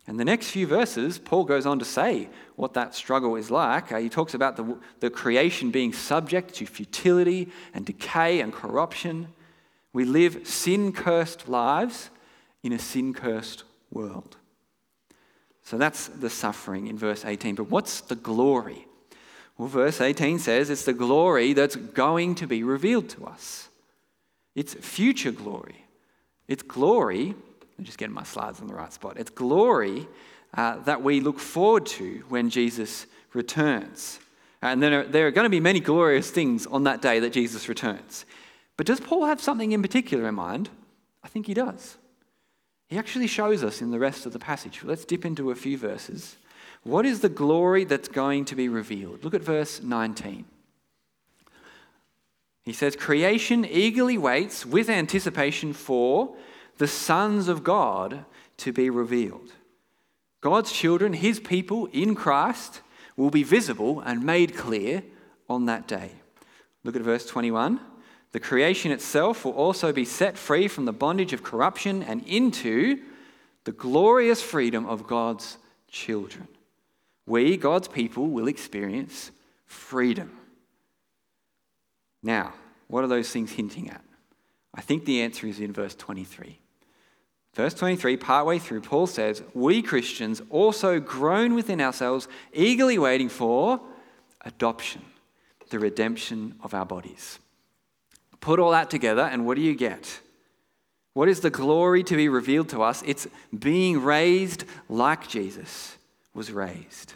And 0.07 0.19
the 0.19 0.25
next 0.25 0.49
few 0.49 0.65
verses, 0.65 1.19
Paul 1.19 1.45
goes 1.45 1.65
on 1.67 1.79
to 1.79 1.85
say 1.85 2.29
what 2.55 2.73
that 2.73 2.95
struggle 2.95 3.35
is 3.35 3.51
like. 3.51 3.91
Uh, 3.91 3.99
he 3.99 4.09
talks 4.09 4.33
about 4.33 4.57
the, 4.57 4.77
the 5.01 5.09
creation 5.09 5.69
being 5.69 5.93
subject 5.93 6.55
to 6.55 6.65
futility 6.65 7.49
and 7.75 7.85
decay 7.85 8.41
and 8.41 8.51
corruption. 8.51 9.27
We 9.93 10.05
live 10.05 10.47
sin 10.47 10.91
cursed 10.93 11.47
lives 11.47 12.09
in 12.63 12.73
a 12.73 12.79
sin 12.79 13.13
cursed 13.13 13.63
world. 13.91 14.37
So 15.63 15.77
that's 15.77 16.07
the 16.07 16.29
suffering 16.29 16.87
in 16.87 16.97
verse 16.97 17.25
18. 17.25 17.55
But 17.55 17.69
what's 17.69 18.01
the 18.01 18.15
glory? 18.15 18.87
Well, 19.57 19.67
verse 19.67 20.01
18 20.01 20.39
says 20.39 20.69
it's 20.69 20.85
the 20.85 20.93
glory 20.93 21.53
that's 21.53 21.75
going 21.75 22.35
to 22.35 22.47
be 22.47 22.63
revealed 22.63 23.09
to 23.09 23.25
us. 23.25 23.69
It's 24.55 24.73
future 24.73 25.31
glory. 25.31 25.85
It's 26.47 26.63
glory, 26.63 27.35
I'm 27.77 27.85
just 27.85 27.97
getting 27.97 28.15
my 28.15 28.23
slides 28.23 28.59
on 28.59 28.67
the 28.67 28.73
right 28.73 28.91
spot. 28.91 29.17
It's 29.17 29.29
glory 29.29 30.07
uh, 30.53 30.79
that 30.79 31.03
we 31.03 31.21
look 31.21 31.39
forward 31.39 31.85
to 31.85 32.23
when 32.27 32.49
Jesus 32.49 33.05
returns. 33.33 34.19
And 34.61 34.83
then 34.83 35.11
there 35.11 35.27
are 35.27 35.31
going 35.31 35.45
to 35.45 35.49
be 35.49 35.59
many 35.61 35.79
glorious 35.79 36.29
things 36.31 36.65
on 36.65 36.83
that 36.83 37.01
day 37.01 37.19
that 37.19 37.31
Jesus 37.31 37.69
returns. 37.69 38.25
But 38.79 38.85
does 38.85 39.01
Paul 39.01 39.25
have 39.25 39.41
something 39.41 39.73
in 39.73 39.81
particular 39.81 40.25
in 40.29 40.35
mind? 40.35 40.69
I 41.21 41.27
think 41.27 41.47
he 41.47 41.53
does. 41.53 41.97
He 42.87 42.97
actually 42.97 43.27
shows 43.27 43.61
us 43.61 43.81
in 43.81 43.91
the 43.91 43.99
rest 43.99 44.25
of 44.25 44.31
the 44.31 44.39
passage. 44.39 44.85
Let's 44.85 45.03
dip 45.03 45.25
into 45.25 45.51
a 45.51 45.55
few 45.55 45.77
verses. 45.77 46.37
What 46.83 47.05
is 47.05 47.19
the 47.19 47.27
glory 47.27 47.83
that's 47.83 48.07
going 48.07 48.45
to 48.45 48.55
be 48.55 48.69
revealed? 48.69 49.21
Look 49.21 49.33
at 49.33 49.41
verse 49.41 49.83
19. 49.83 50.45
He 52.63 52.71
says, 52.71 52.95
Creation 52.95 53.65
eagerly 53.65 54.17
waits 54.17 54.65
with 54.65 54.89
anticipation 54.89 55.73
for 55.73 56.37
the 56.77 56.87
sons 56.87 57.49
of 57.49 57.65
God 57.65 58.23
to 58.59 58.71
be 58.71 58.89
revealed. 58.89 59.51
God's 60.39 60.71
children, 60.71 61.11
his 61.11 61.41
people 61.41 61.87
in 61.87 62.15
Christ, 62.15 62.79
will 63.17 63.29
be 63.29 63.43
visible 63.43 63.99
and 63.99 64.23
made 64.23 64.55
clear 64.55 65.03
on 65.49 65.65
that 65.65 65.85
day. 65.85 66.11
Look 66.85 66.95
at 66.95 67.01
verse 67.01 67.25
21. 67.25 67.81
The 68.31 68.39
creation 68.39 68.91
itself 68.91 69.43
will 69.43 69.53
also 69.53 69.91
be 69.91 70.05
set 70.05 70.37
free 70.37 70.67
from 70.67 70.85
the 70.85 70.93
bondage 70.93 71.33
of 71.33 71.43
corruption 71.43 72.03
and 72.03 72.25
into 72.27 73.01
the 73.63 73.71
glorious 73.71 74.41
freedom 74.41 74.85
of 74.85 75.07
God's 75.07 75.57
children. 75.87 76.47
We, 77.25 77.57
God's 77.57 77.87
people, 77.87 78.27
will 78.27 78.47
experience 78.47 79.31
freedom. 79.65 80.31
Now, 82.21 82.53
what 82.87 83.03
are 83.03 83.07
those 83.07 83.31
things 83.31 83.51
hinting 83.51 83.89
at? 83.89 84.03
I 84.73 84.81
think 84.81 85.05
the 85.05 85.21
answer 85.21 85.47
is 85.47 85.59
in 85.59 85.73
verse 85.73 85.95
23. 85.95 86.59
Verse 87.53 87.73
23, 87.73 88.17
partway 88.17 88.59
through, 88.59 88.81
Paul 88.81 89.07
says, 89.07 89.43
We 89.53 89.81
Christians 89.81 90.41
also 90.49 90.99
groan 90.99 91.55
within 91.55 91.81
ourselves, 91.81 92.27
eagerly 92.53 92.97
waiting 92.97 93.29
for 93.29 93.81
adoption, 94.41 95.01
the 95.69 95.79
redemption 95.79 96.55
of 96.63 96.73
our 96.73 96.85
bodies. 96.85 97.39
Put 98.41 98.59
all 98.59 98.71
that 98.71 98.89
together, 98.89 99.23
and 99.23 99.45
what 99.45 99.55
do 99.55 99.61
you 99.61 99.75
get? 99.75 100.21
What 101.13 101.27
is 101.27 101.41
the 101.41 101.49
glory 101.49 102.03
to 102.03 102.15
be 102.15 102.29
revealed 102.29 102.69
to 102.69 102.81
us? 102.81 103.03
It's 103.05 103.27
being 103.57 104.01
raised 104.01 104.63
like 104.87 105.27
Jesus 105.27 105.97
was 106.33 106.51
raised. 106.51 107.13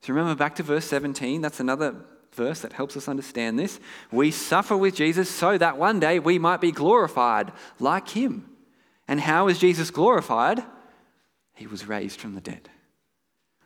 So 0.00 0.12
remember 0.12 0.34
back 0.34 0.56
to 0.56 0.62
verse 0.62 0.86
17, 0.86 1.40
that's 1.40 1.60
another 1.60 1.94
verse 2.32 2.60
that 2.60 2.72
helps 2.72 2.96
us 2.96 3.08
understand 3.08 3.58
this. 3.58 3.78
We 4.10 4.30
suffer 4.30 4.76
with 4.76 4.94
Jesus 4.94 5.28
so 5.28 5.58
that 5.58 5.76
one 5.76 6.00
day 6.00 6.18
we 6.18 6.38
might 6.38 6.60
be 6.60 6.72
glorified 6.72 7.52
like 7.78 8.08
him. 8.08 8.48
And 9.06 9.20
how 9.20 9.48
is 9.48 9.58
Jesus 9.58 9.90
glorified? 9.90 10.62
He 11.54 11.66
was 11.66 11.86
raised 11.86 12.20
from 12.20 12.34
the 12.34 12.40
dead. 12.40 12.68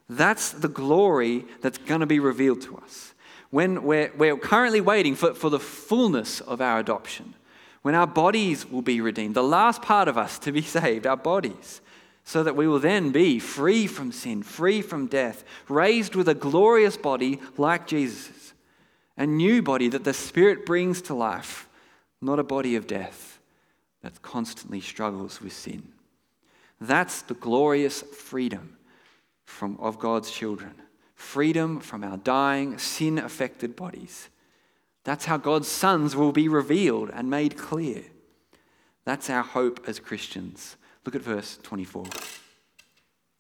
That's 0.09 0.51
the 0.51 0.69
glory 0.69 1.45
that's 1.61 1.79
going 1.79 2.01
to 2.01 2.07
be 2.07 2.19
revealed 2.19 2.63
to 2.63 2.77
us. 2.79 3.15
When 3.51 3.83
we're, 3.83 4.13
we're 4.17 4.37
currently 4.37 4.81
waiting 4.81 5.15
for, 5.15 5.35
for 5.35 5.51
the 5.51 5.61
fullness 5.61 6.41
of 6.41 6.61
our 6.61 6.79
adoption, 6.79 7.35
when 7.83 7.95
our 7.95 8.07
bodies 8.07 8.69
will 8.71 8.83
be 8.83 9.01
redeemed, 9.01 9.35
the 9.35 9.43
last 9.43 9.83
part 9.83 10.09
of 10.09 10.17
us 10.17 10.39
to 10.41 10.53
be 10.53 10.63
saved, 10.63 11.07
our 11.07 11.17
bodies, 11.17 11.81
so 12.25 12.43
that 12.43 12.57
we 12.57 12.69
will 12.69 12.79
then 12.79 13.11
be 13.11 13.39
free 13.39 13.87
from 13.87 14.13
sin, 14.13 14.43
free 14.43 14.81
from 14.81 15.07
death, 15.07 15.45
raised 15.69 16.15
with 16.15 16.29
a 16.29 16.35
glorious 16.35 16.97
body 16.97 17.41
like 17.57 17.87
Jesus' 17.87 18.43
a 19.17 19.27
new 19.27 19.63
body 19.63 19.89
that 19.89 20.05
the 20.05 20.15
Spirit 20.15 20.65
brings 20.65 21.03
to 21.03 21.15
life, 21.15 21.69
not 22.21 22.39
a 22.39 22.45
body 22.45 22.77
of 22.77 22.87
death 22.87 23.39
that 24.03 24.23
constantly 24.23 24.81
struggles 24.81 25.41
with 25.41 25.53
sin. 25.53 25.93
That's 26.81 27.23
the 27.23 27.35
glorious 27.35 28.03
freedom 28.03 28.77
from, 29.53 29.77
of 29.81 29.99
God's 29.99 30.31
children 30.31 30.75
freedom 31.15 31.79
from 31.79 32.03
our 32.03 32.17
dying, 32.17 32.77
sin 32.79 33.17
affected 33.17 33.77
bodies. 33.77 34.29
That's 35.05 35.25
how 35.25 35.37
God's 35.37 35.69
sons 35.69 36.17
will 36.17 36.33
be 36.33 36.49
revealed 36.49 37.11
and 37.15 37.31
made 37.31 37.57
clear. 37.57 38.03
That's 39.05 39.31
our 39.31 39.45
hope 39.45 39.85
as 39.87 40.01
Christians. 40.01 40.77
Look 41.05 41.15
at 41.15 41.23
verse 41.23 41.59
24. 41.63 42.07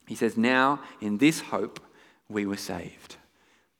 He 0.06 0.14
says, 0.14 0.36
Now 0.36 0.80
in 1.00 1.18
this 1.18 1.40
hope 1.40 1.80
we 2.28 2.46
were 2.46 2.56
saved. 2.56 3.16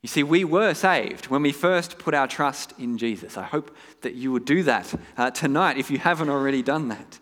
You 0.03 0.09
see, 0.09 0.25
we 0.25 0.45
were 0.45 0.75
saved 0.75 1.29
when 1.29 1.43
we 1.43 1.53
first 1.53 1.99
put 1.99 2.13
our 2.13 2.27
trust 2.27 2.75
in 2.79 2.99
Jesus. 2.99 3.37
I 3.37 3.45
hope 3.45 3.75
that 4.01 4.15
you 4.15 4.33
would 4.33 4.45
do 4.45 4.65
that 4.65 4.93
uh, 5.17 5.31
tonight 5.31 5.79
if 5.79 5.93
you 5.93 5.99
haven't 5.99 6.29
already 6.29 6.63
done 6.63 6.89
that. 6.89 7.21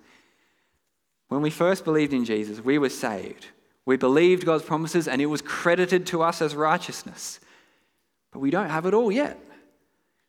When 1.29 1.43
we 1.43 1.51
first 1.51 1.85
believed 1.85 2.15
in 2.15 2.25
Jesus, 2.25 2.65
we 2.65 2.79
were 2.79 2.89
saved. 2.89 3.49
We 3.91 3.97
believed 3.97 4.47
God's 4.47 4.63
promises 4.63 5.09
and 5.09 5.21
it 5.21 5.27
was 5.27 5.43
credited 5.43 6.07
to 6.07 6.23
us 6.23 6.41
as 6.41 6.55
righteousness. 6.55 7.41
But 8.31 8.39
we 8.39 8.49
don't 8.49 8.71
have 8.71 8.87
it 8.87 8.95
all 8.95 9.11
yet. 9.11 9.37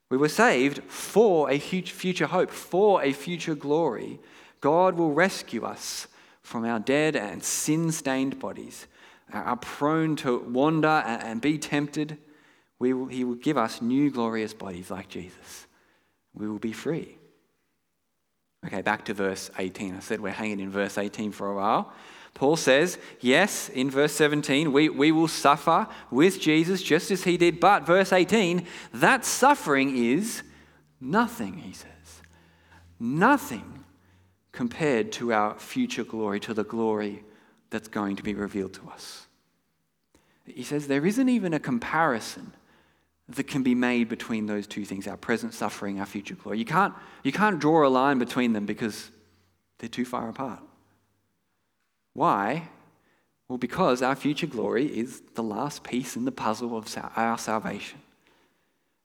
We 0.10 0.18
were 0.18 0.30
saved 0.30 0.82
for 0.86 1.48
a 1.48 1.60
future 1.60 2.26
hope, 2.26 2.50
for 2.50 3.04
a 3.04 3.14
future 3.14 3.54
glory. 3.54 4.20
God 4.62 4.98
will 4.98 5.14
rescue 5.14 5.64
us 5.64 6.08
from 6.42 6.66
our 6.66 6.80
dead 6.80 7.16
and 7.16 7.44
sin 7.44 7.92
stained 7.92 8.40
bodies, 8.40 8.88
are 9.32 9.58
prone 9.58 10.16
to 10.16 10.40
wander 10.40 10.88
and 10.88 11.40
be 11.40 11.60
tempted 11.60 12.18
will, 12.80 13.06
he 13.06 13.24
will 13.24 13.36
give 13.36 13.60
us 13.60 13.80
new 13.80 14.10
glorious 14.10 14.56
bodies 14.56 14.90
like 14.90 15.08
Jesus. 15.08 15.68
We 16.34 16.48
will 16.48 16.58
be 16.58 16.74
free. 16.74 17.16
Okay, 18.66 18.82
back 18.82 19.06
to 19.06 19.14
verse 19.14 19.52
18. 19.60 19.98
I 19.98 20.00
said 20.00 20.20
we're 20.20 20.32
hanging 20.32 20.62
in 20.62 20.72
verse 20.72 20.98
18 20.98 21.32
for 21.32 21.52
a 21.52 21.56
while. 21.56 21.94
Paul 22.34 22.56
says, 22.56 22.98
yes, 23.20 23.70
in 23.70 23.92
verse 23.92 24.14
17, 24.14 24.72
we, 24.72 24.90
we 24.90 25.12
will 25.12 25.28
suffer 25.28 25.88
with 26.10 26.40
Jesus 26.40 26.82
just 26.82 27.12
as 27.12 27.24
he 27.24 27.38
did. 27.38 27.60
But 27.60 27.86
verse 27.86 28.12
18, 28.12 28.66
that 28.94 29.26
suffering 29.26 29.96
is 29.96 30.42
nothing, 31.00 31.58
he 31.58 31.74
says. 31.74 31.88
Nothing 33.00 33.84
compared 34.52 35.12
to 35.14 35.34
our 35.34 35.58
future 35.60 36.04
glory, 36.04 36.40
to 36.42 36.54
the 36.54 36.64
glory 36.64 37.24
that's 37.70 37.88
going 37.88 38.16
to 38.16 38.24
be 38.24 38.34
revealed 38.34 38.74
to 38.74 38.90
us. 38.90 39.28
He 40.46 40.64
says 40.64 40.88
there 40.88 41.06
isn't 41.06 41.30
even 41.30 41.54
a 41.54 41.60
comparison 41.60 42.54
that 43.30 43.46
can 43.46 43.64
be 43.64 43.76
made 43.76 44.10
between 44.10 44.46
those 44.46 44.68
two 44.68 44.84
things 44.84 45.08
our 45.08 45.18
present 45.18 45.54
suffering, 45.54 46.00
our 46.00 46.06
future 46.06 46.36
glory. 46.36 46.60
You 46.60 46.66
can't, 46.66 46.94
you 47.24 47.32
can't 47.32 47.60
draw 47.60 47.88
a 47.88 47.90
line 47.90 48.20
between 48.20 48.54
them 48.54 48.66
because 48.66 49.10
they're 49.80 49.90
too 49.90 50.06
far 50.06 50.30
apart. 50.30 50.60
Why? 52.14 52.70
Well, 53.48 53.58
because 53.58 54.02
our 54.02 54.16
future 54.16 54.48
glory 54.48 54.86
is 54.86 55.22
the 55.36 55.44
last 55.44 55.84
piece 55.84 56.16
in 56.16 56.26
the 56.26 56.32
puzzle 56.32 56.78
of 56.78 56.88
our 57.16 57.38
salvation. 57.38 58.00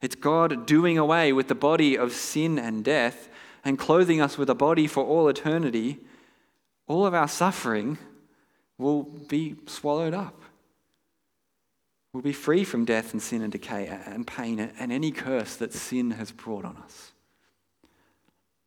It's 0.01 0.15
God 0.15 0.67
doing 0.67 0.99
away 0.99 1.33
with 1.33 1.49
the 1.49 1.55
body 1.55 1.97
of 1.97 2.13
sin 2.13 2.59
and 2.59 2.85
death 2.85 3.29
and 3.65 3.79
clothing 3.79 4.21
us 4.21 4.39
with 4.39 4.49
a 4.51 4.55
body 4.55 4.87
for 4.87 5.05
all 5.05 5.29
eternity. 5.29 5.99
All 6.87 7.07
of 7.07 7.15
our 7.15 7.29
suffering 7.29 7.99
will 8.79 9.03
be 9.03 9.57
swallowed 9.67 10.15
up. 10.15 10.43
We'll 12.13 12.23
be 12.23 12.33
free 12.33 12.65
from 12.65 12.85
death 12.85 13.13
and 13.13 13.23
sin 13.23 13.43
and 13.43 13.53
decay 13.53 13.87
and 13.89 14.27
pain 14.27 14.59
and 14.61 14.93
any 14.93 15.11
curse 15.11 15.57
that 15.57 15.73
sin 15.73 16.13
has 16.13 16.31
brought 16.31 16.65
on 16.65 16.77
us. 16.77 17.13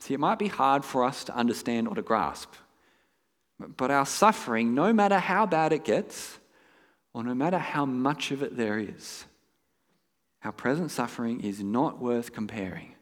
See, 0.01 0.13
it 0.13 0.19
might 0.19 0.39
be 0.39 0.47
hard 0.47 0.85
for 0.85 1.03
us 1.03 1.23
to 1.25 1.35
understand 1.35 1.87
or 1.87 1.95
to 1.95 2.01
grasp, 2.01 2.53
but 3.59 3.91
our 3.91 4.05
suffering, 4.05 4.73
no 4.73 4.93
matter 4.93 5.19
how 5.19 5.45
bad 5.45 5.73
it 5.73 5.83
gets, 5.83 6.39
or 7.13 7.23
no 7.23 7.33
matter 7.33 7.57
how 7.57 7.85
much 7.85 8.31
of 8.31 8.41
it 8.43 8.55
there 8.55 8.79
is, 8.79 9.25
our 10.43 10.51
present 10.51 10.91
suffering 10.91 11.41
is 11.41 11.61
not 11.61 11.99
worth 11.99 12.31
comparing 12.31 12.95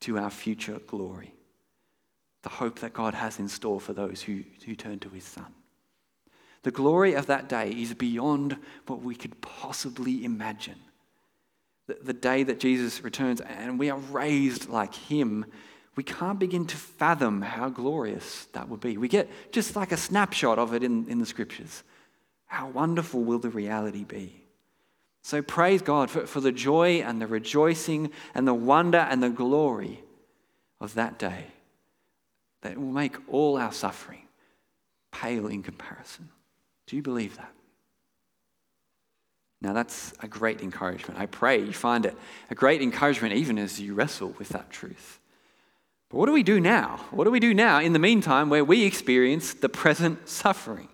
to 0.00 0.18
our 0.18 0.30
future 0.30 0.80
glory, 0.86 1.34
the 2.42 2.48
hope 2.48 2.80
that 2.80 2.92
God 2.92 3.14
has 3.14 3.38
in 3.38 3.48
store 3.48 3.80
for 3.80 3.92
those 3.92 4.22
who, 4.22 4.42
who 4.66 4.74
turn 4.74 4.98
to 5.00 5.08
his 5.08 5.24
Son. 5.24 5.54
The 6.62 6.70
glory 6.70 7.14
of 7.14 7.26
that 7.26 7.48
day 7.48 7.70
is 7.70 7.94
beyond 7.94 8.56
what 8.86 9.02
we 9.02 9.14
could 9.14 9.40
possibly 9.40 10.24
imagine. 10.24 10.80
The, 11.86 11.98
the 12.02 12.12
day 12.14 12.42
that 12.42 12.58
Jesus 12.58 13.04
returns 13.04 13.40
and 13.42 13.78
we 13.78 13.90
are 13.90 13.98
raised 13.98 14.68
like 14.68 14.94
him, 14.94 15.44
we 15.96 16.02
can't 16.02 16.38
begin 16.38 16.66
to 16.66 16.76
fathom 16.76 17.42
how 17.42 17.68
glorious 17.68 18.46
that 18.52 18.68
would 18.68 18.80
be. 18.80 18.96
We 18.96 19.08
get 19.08 19.30
just 19.52 19.76
like 19.76 19.92
a 19.92 19.96
snapshot 19.96 20.58
of 20.58 20.74
it 20.74 20.82
in, 20.82 21.08
in 21.08 21.20
the 21.20 21.26
scriptures. 21.26 21.82
How 22.46 22.68
wonderful 22.68 23.22
will 23.22 23.38
the 23.38 23.50
reality 23.50 24.04
be? 24.04 24.44
So 25.22 25.40
praise 25.40 25.82
God 25.82 26.10
for, 26.10 26.26
for 26.26 26.40
the 26.40 26.52
joy 26.52 27.00
and 27.00 27.20
the 27.20 27.26
rejoicing 27.26 28.10
and 28.34 28.46
the 28.46 28.54
wonder 28.54 28.98
and 28.98 29.22
the 29.22 29.30
glory 29.30 30.02
of 30.80 30.94
that 30.94 31.18
day 31.18 31.46
that 32.62 32.76
will 32.76 32.92
make 32.92 33.16
all 33.28 33.56
our 33.56 33.72
suffering 33.72 34.22
pale 35.12 35.46
in 35.46 35.62
comparison. 35.62 36.28
Do 36.86 36.96
you 36.96 37.02
believe 37.02 37.36
that? 37.36 37.52
Now, 39.60 39.72
that's 39.72 40.12
a 40.20 40.28
great 40.28 40.60
encouragement. 40.60 41.18
I 41.18 41.24
pray 41.24 41.58
you 41.58 41.72
find 41.72 42.04
it 42.04 42.14
a 42.50 42.54
great 42.54 42.82
encouragement 42.82 43.32
even 43.34 43.58
as 43.58 43.80
you 43.80 43.94
wrestle 43.94 44.34
with 44.38 44.50
that 44.50 44.70
truth. 44.70 45.20
But 46.14 46.20
what 46.20 46.26
do 46.26 46.32
we 46.32 46.44
do 46.44 46.60
now? 46.60 47.00
What 47.10 47.24
do 47.24 47.32
we 47.32 47.40
do 47.40 47.52
now 47.52 47.80
in 47.80 47.92
the 47.92 47.98
meantime 47.98 48.48
where 48.48 48.64
we 48.64 48.84
experience 48.84 49.52
the 49.52 49.68
present 49.68 50.28
suffering? 50.28 50.88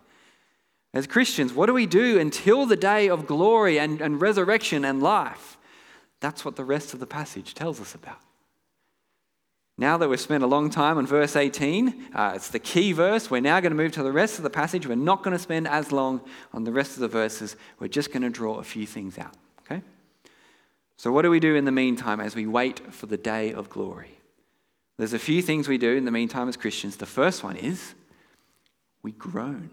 As 0.95 1.07
Christians, 1.07 1.53
what 1.53 1.67
do 1.67 1.75
we 1.75 1.85
do 1.85 2.19
until 2.19 2.65
the 2.65 2.75
day 2.75 3.11
of 3.11 3.27
glory 3.27 3.79
and, 3.79 4.01
and 4.01 4.19
resurrection 4.19 4.83
and 4.83 5.03
life? 5.03 5.59
That's 6.21 6.43
what 6.43 6.57
the 6.57 6.65
rest 6.65 6.95
of 6.95 7.01
the 7.01 7.07
passage 7.07 7.53
tells 7.53 7.83
us 7.83 7.95
about. 7.95 8.17
Now 9.77 9.99
that 9.99 10.09
we've 10.09 10.19
spent 10.19 10.43
a 10.43 10.47
long 10.47 10.71
time 10.71 10.97
on 10.97 11.07
verse 11.07 11.37
18, 11.37 12.13
uh, 12.15 12.33
it's 12.37 12.49
the 12.49 12.59
key 12.59 12.93
verse. 12.93 13.31
We're 13.31 13.43
now 13.43 13.61
going 13.61 13.73
to 13.73 13.77
move 13.77 13.93
to 13.93 14.03
the 14.03 14.13
rest 14.13 14.39
of 14.39 14.43
the 14.43 14.49
passage. 14.49 14.87
We're 14.87 14.95
not 14.95 15.23
going 15.23 15.37
to 15.37 15.43
spend 15.43 15.69
as 15.69 15.93
long 15.93 16.23
on 16.55 16.65
the 16.65 16.73
rest 16.73 16.95
of 16.95 17.01
the 17.01 17.09
verses. 17.09 17.57
We're 17.79 17.89
just 17.89 18.11
going 18.11 18.23
to 18.23 18.31
draw 18.31 18.55
a 18.55 18.65
few 18.65 18.87
things 18.87 19.19
out. 19.19 19.37
Okay? 19.67 19.83
So, 20.97 21.13
what 21.13 21.23
do 21.23 21.31
we 21.31 21.41
do 21.41 21.57
in 21.57 21.67
the 21.67 21.73
meantime 21.73 22.21
as 22.21 22.35
we 22.35 22.47
wait 22.47 22.91
for 22.91 23.05
the 23.05 23.19
day 23.19 23.53
of 23.53 23.69
glory? 23.69 24.20
There's 25.01 25.15
a 25.15 25.19
few 25.19 25.41
things 25.41 25.67
we 25.67 25.79
do 25.79 25.97
in 25.97 26.05
the 26.05 26.11
meantime 26.11 26.47
as 26.47 26.59
Christians. 26.59 26.99
The 26.99 27.07
first 27.07 27.43
one 27.43 27.57
is 27.57 27.95
we 29.03 29.13
groan. 29.13 29.71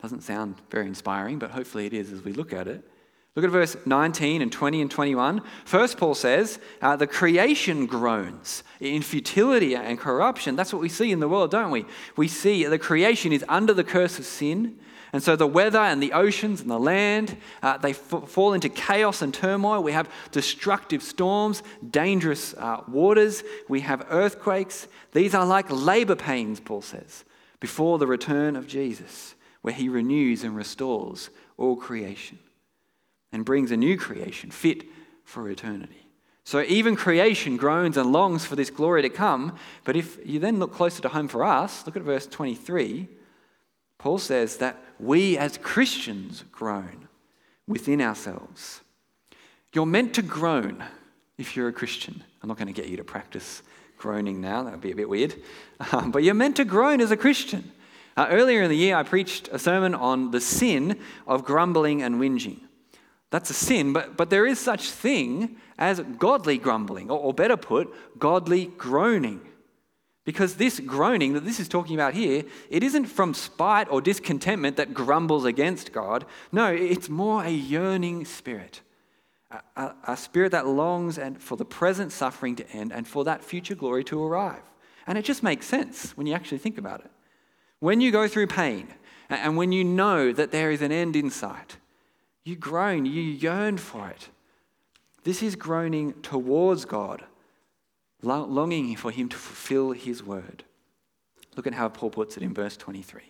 Doesn't 0.00 0.22
sound 0.22 0.54
very 0.70 0.86
inspiring, 0.86 1.38
but 1.38 1.50
hopefully 1.50 1.84
it 1.84 1.92
is 1.92 2.10
as 2.10 2.24
we 2.24 2.32
look 2.32 2.54
at 2.54 2.66
it. 2.66 2.90
Look 3.36 3.44
at 3.44 3.50
verse 3.52 3.76
19 3.86 4.42
and 4.42 4.50
20 4.50 4.82
and 4.82 4.90
21. 4.90 5.42
First, 5.64 5.98
Paul 5.98 6.16
says, 6.16 6.58
uh, 6.82 6.96
the 6.96 7.06
creation 7.06 7.86
groans 7.86 8.64
in 8.80 9.02
futility 9.02 9.76
and 9.76 9.98
corruption. 9.98 10.56
That's 10.56 10.72
what 10.72 10.82
we 10.82 10.88
see 10.88 11.12
in 11.12 11.20
the 11.20 11.28
world, 11.28 11.52
don't 11.52 11.70
we? 11.70 11.86
We 12.16 12.26
see 12.26 12.64
the 12.64 12.78
creation 12.78 13.32
is 13.32 13.44
under 13.48 13.72
the 13.72 13.84
curse 13.84 14.18
of 14.18 14.24
sin. 14.24 14.78
And 15.12 15.22
so 15.22 15.36
the 15.36 15.46
weather 15.46 15.78
and 15.78 16.02
the 16.02 16.12
oceans 16.12 16.60
and 16.60 16.70
the 16.70 16.78
land, 16.78 17.36
uh, 17.62 17.78
they 17.78 17.90
f- 17.90 18.28
fall 18.28 18.52
into 18.52 18.68
chaos 18.68 19.22
and 19.22 19.32
turmoil. 19.32 19.82
We 19.82 19.92
have 19.92 20.08
destructive 20.32 21.02
storms, 21.02 21.62
dangerous 21.88 22.54
uh, 22.54 22.82
waters. 22.88 23.44
We 23.68 23.80
have 23.80 24.06
earthquakes. 24.10 24.88
These 25.12 25.34
are 25.36 25.46
like 25.46 25.70
labor 25.70 26.16
pains, 26.16 26.58
Paul 26.58 26.82
says, 26.82 27.24
before 27.60 27.98
the 27.98 28.06
return 28.06 28.56
of 28.56 28.66
Jesus, 28.66 29.34
where 29.62 29.74
he 29.74 29.88
renews 29.88 30.42
and 30.42 30.56
restores 30.56 31.30
all 31.56 31.76
creation 31.76 32.38
and 33.32 33.44
brings 33.44 33.70
a 33.70 33.76
new 33.76 33.96
creation 33.96 34.50
fit 34.50 34.84
for 35.24 35.48
eternity. 35.48 36.06
So 36.44 36.62
even 36.62 36.96
creation 36.96 37.56
groans 37.56 37.96
and 37.96 38.12
longs 38.12 38.44
for 38.44 38.56
this 38.56 38.70
glory 38.70 39.02
to 39.02 39.08
come. 39.08 39.56
But 39.84 39.96
if 39.96 40.18
you 40.26 40.40
then 40.40 40.58
look 40.58 40.72
closer 40.72 41.00
to 41.02 41.08
home 41.08 41.28
for 41.28 41.44
us, 41.44 41.86
look 41.86 41.96
at 41.96 42.02
verse 42.02 42.26
23. 42.26 43.08
Paul 43.98 44.18
says 44.18 44.56
that 44.56 44.82
we 44.98 45.38
as 45.38 45.58
Christians 45.58 46.44
groan 46.50 47.08
within 47.68 48.00
ourselves. 48.00 48.80
You're 49.72 49.86
meant 49.86 50.14
to 50.14 50.22
groan 50.22 50.82
if 51.38 51.54
you're 51.54 51.68
a 51.68 51.72
Christian. 51.72 52.24
I'm 52.42 52.48
not 52.48 52.58
going 52.58 52.66
to 52.66 52.72
get 52.72 52.90
you 52.90 52.96
to 52.96 53.04
practice 53.04 53.62
groaning 54.00 54.40
now, 54.40 54.62
that 54.62 54.72
would 54.72 54.80
be 54.80 54.90
a 54.90 54.96
bit 54.96 55.08
weird. 55.08 55.34
Um, 55.92 56.10
but 56.10 56.24
you're 56.24 56.34
meant 56.34 56.56
to 56.56 56.64
groan 56.64 57.00
as 57.00 57.10
a 57.10 57.16
Christian. 57.16 57.70
Uh, 58.16 58.26
earlier 58.30 58.62
in 58.62 58.70
the 58.70 58.76
year, 58.76 58.96
I 58.96 59.02
preached 59.02 59.48
a 59.52 59.58
sermon 59.58 59.94
on 59.94 60.30
the 60.30 60.40
sin 60.40 60.98
of 61.26 61.44
grumbling 61.44 62.02
and 62.02 62.16
whinging. 62.16 62.60
That's 63.30 63.50
a 63.50 63.54
sin, 63.54 63.92
but, 63.92 64.16
but 64.16 64.28
there 64.28 64.44
is 64.44 64.58
such 64.58 64.90
thing 64.90 65.56
as 65.78 66.00
godly 66.00 66.58
grumbling, 66.58 67.10
or, 67.10 67.18
or 67.18 67.32
better 67.32 67.56
put, 67.56 67.92
godly 68.18 68.66
groaning. 68.66 69.40
Because 70.24 70.56
this 70.56 70.80
groaning 70.80 71.32
that 71.32 71.44
this 71.44 71.60
is 71.60 71.68
talking 71.68 71.94
about 71.94 72.14
here, 72.14 72.44
it 72.68 72.82
isn't 72.82 73.06
from 73.06 73.32
spite 73.32 73.90
or 73.90 74.00
discontentment 74.00 74.76
that 74.76 74.92
grumbles 74.92 75.44
against 75.44 75.92
God. 75.92 76.26
No, 76.52 76.66
it's 76.66 77.08
more 77.08 77.42
a 77.42 77.50
yearning 77.50 78.24
spirit. 78.24 78.82
A, 79.50 79.60
a, 79.76 79.94
a, 80.08 80.16
spirit 80.16 80.52
that 80.52 80.66
longs 80.66 81.18
and 81.18 81.42
for 81.42 81.56
the 81.56 81.64
present 81.64 82.12
suffering 82.12 82.54
to 82.56 82.70
end 82.70 82.92
and 82.92 83.08
for 83.08 83.24
that 83.24 83.42
future 83.42 83.74
glory 83.74 84.04
to 84.04 84.22
arrive. 84.22 84.62
And 85.06 85.18
it 85.18 85.24
just 85.24 85.42
makes 85.42 85.66
sense 85.66 86.16
when 86.16 86.26
you 86.28 86.34
actually 86.34 86.58
think 86.58 86.78
about 86.78 87.00
it. 87.00 87.10
When 87.80 88.00
you 88.00 88.12
go 88.12 88.28
through 88.28 88.46
pain 88.48 88.88
and 89.28 89.56
when 89.56 89.72
you 89.72 89.82
know 89.82 90.32
that 90.32 90.52
there 90.52 90.70
is 90.70 90.82
an 90.82 90.92
end 90.92 91.16
in 91.16 91.30
sight, 91.30 91.78
you 92.44 92.56
groan, 92.56 93.06
you 93.06 93.22
yearn 93.22 93.78
for 93.78 94.08
it. 94.08 94.28
This 95.24 95.42
is 95.42 95.56
groaning 95.56 96.14
towards 96.22 96.84
God, 96.84 97.24
longing 98.22 98.96
for 98.96 99.10
Him 99.10 99.28
to 99.28 99.36
fulfill 99.36 99.92
His 99.92 100.22
word. 100.22 100.64
Look 101.56 101.66
at 101.66 101.74
how 101.74 101.88
Paul 101.88 102.10
puts 102.10 102.36
it 102.36 102.42
in 102.42 102.54
verse 102.54 102.76
23. 102.76 103.22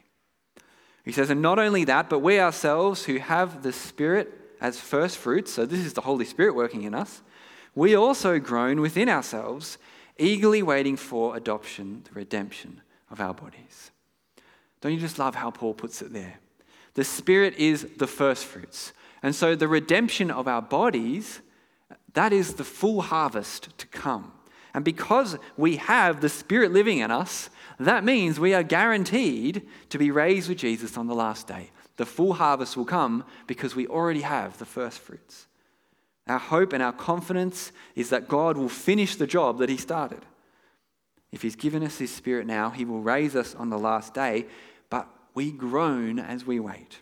He 1.05 1.13
says, 1.13 1.31
And 1.31 1.43
not 1.43 1.59
only 1.59 1.85
that, 1.85 2.09
but 2.09 2.21
we 2.21 2.39
ourselves 2.39 3.05
who 3.05 3.19
have 3.19 3.63
the 3.63 3.73
Spirit 3.73 4.33
as 4.61 4.79
first 4.79 5.17
fruits, 5.17 5.53
so 5.53 5.65
this 5.65 5.81
is 5.81 5.95
the 5.95 6.03
Holy 6.03 6.25
Spirit 6.25 6.55
working 6.55 6.83
in 6.83 6.95
us, 6.95 7.23
we 7.75 7.95
also 7.95 8.39
groan 8.39 8.81
within 8.81 9.09
ourselves, 9.09 9.79
eagerly 10.19 10.63
waiting 10.63 10.97
for 10.97 11.37
adoption, 11.37 12.03
the 12.05 12.13
redemption 12.13 12.83
of 13.11 13.21
our 13.21 13.33
bodies. 13.33 13.91
Don't 14.81 14.93
you 14.93 15.01
just 15.01 15.19
love 15.19 15.35
how 15.35 15.51
Paul 15.51 15.75
puts 15.75 16.03
it 16.03 16.13
there? 16.13 16.39
The 16.95 17.05
Spirit 17.05 17.55
is 17.55 17.87
the 17.97 18.07
first 18.07 18.45
fruits. 18.45 18.93
And 19.23 19.35
so 19.35 19.55
the 19.55 19.69
redemption 19.69 20.31
of 20.31 20.49
our 20.49 20.63
bodies, 20.63 21.41
that 22.15 22.33
is 22.33 22.55
the 22.55 22.65
full 22.65 23.03
harvest 23.03 23.77
to 23.79 23.87
come. 23.89 24.33
And 24.73 24.85
because 24.85 25.37
we 25.57 25.77
have 25.77 26.21
the 26.21 26.29
Spirit 26.29 26.73
living 26.73 26.99
in 26.99 27.11
us, 27.11 27.51
that 27.79 28.05
means 28.05 28.39
we 28.39 28.55
are 28.55 28.63
guaranteed 28.63 29.67
to 29.89 29.99
be 29.99 30.11
raised 30.11 30.49
with 30.49 30.59
Jesus 30.59 30.97
on 30.97 31.07
the 31.07 31.15
last 31.15 31.47
day. 31.47 31.71
The 31.97 32.07
full 32.07 32.35
harvest 32.35 32.77
will 32.77 32.85
come 32.85 33.25
because 33.47 33.75
we 33.75 33.87
already 33.87 34.21
have 34.21 34.59
the 34.59 34.65
first 34.65 35.01
fruits. 35.01 35.47
Our 36.27 36.39
hope 36.39 36.73
and 36.73 36.83
our 36.83 36.93
confidence 36.93 37.73
is 37.97 38.11
that 38.11 38.29
God 38.29 38.57
will 38.57 38.69
finish 38.69 39.17
the 39.17 39.27
job 39.27 39.59
that 39.59 39.69
He 39.69 39.77
started. 39.77 40.25
If 41.33 41.43
He's 41.43 41.57
given 41.57 41.83
us 41.83 41.99
His 41.99 42.15
Spirit 42.15 42.47
now, 42.47 42.71
He 42.71 42.85
will 42.85 43.01
raise 43.01 43.35
us 43.35 43.55
on 43.55 43.71
the 43.71 43.79
last 43.79 44.15
day, 44.15 44.47
but 44.89 45.09
we 45.35 45.51
groan 45.51 46.19
as 46.19 46.47
we 46.47 46.61
wait. 46.61 47.01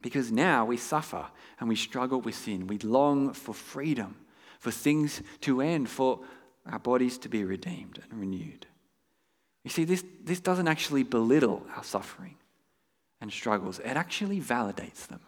Because 0.00 0.30
now 0.30 0.64
we 0.64 0.76
suffer 0.76 1.26
and 1.58 1.68
we 1.68 1.76
struggle 1.76 2.20
with 2.20 2.34
sin. 2.34 2.66
We 2.66 2.78
long 2.78 3.32
for 3.32 3.54
freedom, 3.54 4.16
for 4.60 4.70
things 4.70 5.22
to 5.42 5.60
end, 5.60 5.88
for 5.88 6.20
our 6.66 6.78
bodies 6.78 7.18
to 7.18 7.28
be 7.28 7.44
redeemed 7.44 8.00
and 8.02 8.20
renewed. 8.20 8.66
You 9.64 9.70
see, 9.70 9.84
this, 9.84 10.04
this 10.22 10.40
doesn't 10.40 10.68
actually 10.68 11.02
belittle 11.02 11.66
our 11.76 11.84
suffering 11.84 12.36
and 13.20 13.32
struggles, 13.32 13.80
it 13.80 13.96
actually 13.96 14.40
validates 14.40 15.08
them. 15.08 15.20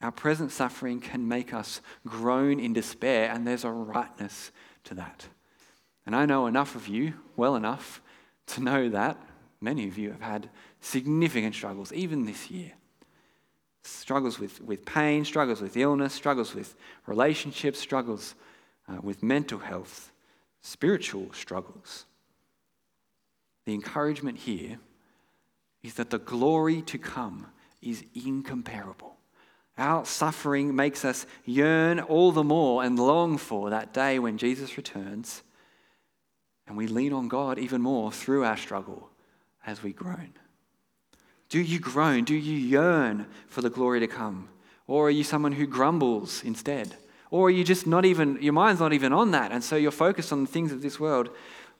Our 0.00 0.12
present 0.12 0.52
suffering 0.52 1.00
can 1.00 1.26
make 1.26 1.52
us 1.52 1.80
groan 2.06 2.60
in 2.60 2.72
despair, 2.72 3.30
and 3.32 3.44
there's 3.46 3.64
a 3.64 3.70
rightness 3.70 4.52
to 4.84 4.94
that. 4.94 5.26
And 6.04 6.14
I 6.14 6.26
know 6.26 6.46
enough 6.46 6.76
of 6.76 6.86
you, 6.86 7.14
well 7.34 7.56
enough, 7.56 8.00
to 8.48 8.62
know 8.62 8.88
that 8.90 9.18
many 9.60 9.88
of 9.88 9.98
you 9.98 10.12
have 10.12 10.20
had 10.20 10.48
significant 10.80 11.56
struggles, 11.56 11.92
even 11.92 12.24
this 12.24 12.50
year 12.50 12.72
struggles 13.86 14.38
with, 14.38 14.60
with 14.60 14.84
pain, 14.84 15.24
struggles 15.24 15.60
with 15.60 15.76
illness, 15.76 16.12
struggles 16.12 16.54
with 16.54 16.74
relationships, 17.06 17.78
struggles 17.78 18.34
uh, 18.88 18.98
with 19.02 19.22
mental 19.22 19.58
health, 19.58 20.12
spiritual 20.60 21.32
struggles. 21.32 22.06
The 23.64 23.74
encouragement 23.74 24.38
here 24.38 24.78
is 25.82 25.94
that 25.94 26.10
the 26.10 26.18
glory 26.18 26.82
to 26.82 26.98
come 26.98 27.46
is 27.82 28.04
incomparable. 28.14 29.16
Our 29.78 30.06
suffering 30.06 30.74
makes 30.74 31.04
us 31.04 31.26
yearn 31.44 32.00
all 32.00 32.32
the 32.32 32.44
more 32.44 32.82
and 32.82 32.98
long 32.98 33.36
for 33.36 33.70
that 33.70 33.92
day 33.92 34.18
when 34.18 34.38
Jesus 34.38 34.76
returns, 34.76 35.42
and 36.66 36.76
we 36.76 36.86
lean 36.86 37.12
on 37.12 37.28
God 37.28 37.58
even 37.58 37.82
more 37.82 38.10
through 38.10 38.44
our 38.44 38.56
struggle 38.56 39.10
as 39.66 39.82
we 39.82 39.92
groan. 39.92 40.32
Do 41.48 41.60
you 41.60 41.78
groan? 41.78 42.24
Do 42.24 42.34
you 42.34 42.56
yearn 42.56 43.26
for 43.48 43.62
the 43.62 43.70
glory 43.70 44.00
to 44.00 44.06
come? 44.06 44.48
Or 44.86 45.08
are 45.08 45.10
you 45.10 45.24
someone 45.24 45.52
who 45.52 45.66
grumbles 45.66 46.42
instead? 46.44 46.96
Or 47.30 47.48
are 47.48 47.50
you 47.50 47.64
just 47.64 47.86
not 47.86 48.04
even, 48.04 48.40
your 48.40 48.52
mind's 48.52 48.80
not 48.80 48.92
even 48.92 49.12
on 49.12 49.32
that, 49.32 49.52
and 49.52 49.62
so 49.62 49.76
you're 49.76 49.90
focused 49.90 50.32
on 50.32 50.44
the 50.44 50.50
things 50.50 50.72
of 50.72 50.82
this 50.82 51.00
world? 51.00 51.30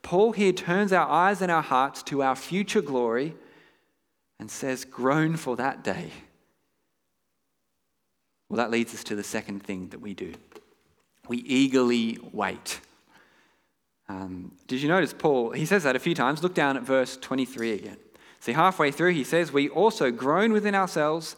Paul 0.03 0.33
here 0.33 0.53
turns 0.53 0.93
our 0.93 1.09
eyes 1.09 1.41
and 1.41 1.51
our 1.51 1.63
hearts 1.63 2.03
to 2.05 2.23
our 2.23 2.37
future 2.37 2.83
glory 2.83 3.35
and 4.39 4.51
says, 4.51 4.85
Groan 4.85 5.37
for 5.37 5.57
that 5.57 5.83
day. 5.83 6.11
Well, 8.49 8.59
that 8.59 8.71
leads 8.71 8.95
us 8.95 9.03
to 9.05 9.17
the 9.17 9.25
second 9.25 9.65
thing 9.65 9.89
that 9.89 10.01
we 10.01 10.15
do 10.15 10.35
we 11.29 11.39
eagerly 11.39 12.19
wait. 12.33 12.81
Um, 14.09 14.53
did 14.69 14.81
you 14.81 14.89
notice 14.89 15.13
Paul? 15.13 15.51
He 15.51 15.67
says 15.67 15.83
that 15.83 15.97
a 15.97 15.99
few 15.99 16.15
times. 16.15 16.43
Look 16.43 16.55
down 16.55 16.77
at 16.77 16.85
verse 16.85 17.17
23 17.17 17.73
again. 17.73 17.97
See, 18.41 18.53
halfway 18.53 18.91
through, 18.91 19.13
he 19.13 19.25
says, 19.25 19.53
We 19.53 19.69
also 19.69 20.11
groan 20.11 20.53
within 20.53 20.75
ourselves, 20.75 21.37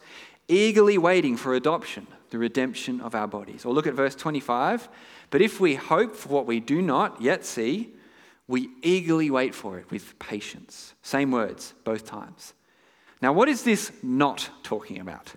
eagerly 0.48 0.98
waiting 0.98 1.36
for 1.36 1.54
adoption, 1.54 2.06
the 2.30 2.38
redemption 2.38 3.00
of 3.00 3.14
our 3.14 3.26
bodies. 3.26 3.64
Or 3.64 3.72
look 3.72 3.86
at 3.86 3.94
verse 3.94 4.14
25. 4.14 4.88
But 5.30 5.42
if 5.42 5.60
we 5.60 5.74
hope 5.74 6.14
for 6.14 6.28
what 6.28 6.46
we 6.46 6.60
do 6.60 6.82
not 6.82 7.20
yet 7.20 7.44
see, 7.44 7.94
we 8.46 8.70
eagerly 8.82 9.30
wait 9.30 9.54
for 9.54 9.78
it 9.78 9.90
with 9.90 10.18
patience. 10.18 10.94
Same 11.02 11.30
words, 11.30 11.74
both 11.84 12.06
times. 12.06 12.54
Now, 13.20 13.32
what 13.32 13.48
is 13.48 13.62
this 13.62 13.92
not 14.02 14.48
talking 14.62 15.00
about? 15.00 15.32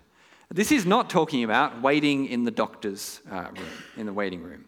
This 0.49 0.71
is 0.71 0.85
not 0.85 1.09
talking 1.09 1.43
about 1.43 1.81
waiting 1.81 2.27
in 2.27 2.43
the 2.43 2.51
doctor's 2.51 3.21
uh, 3.29 3.47
room, 3.55 3.69
in 3.97 4.05
the 4.05 4.13
waiting 4.13 4.43
room. 4.43 4.65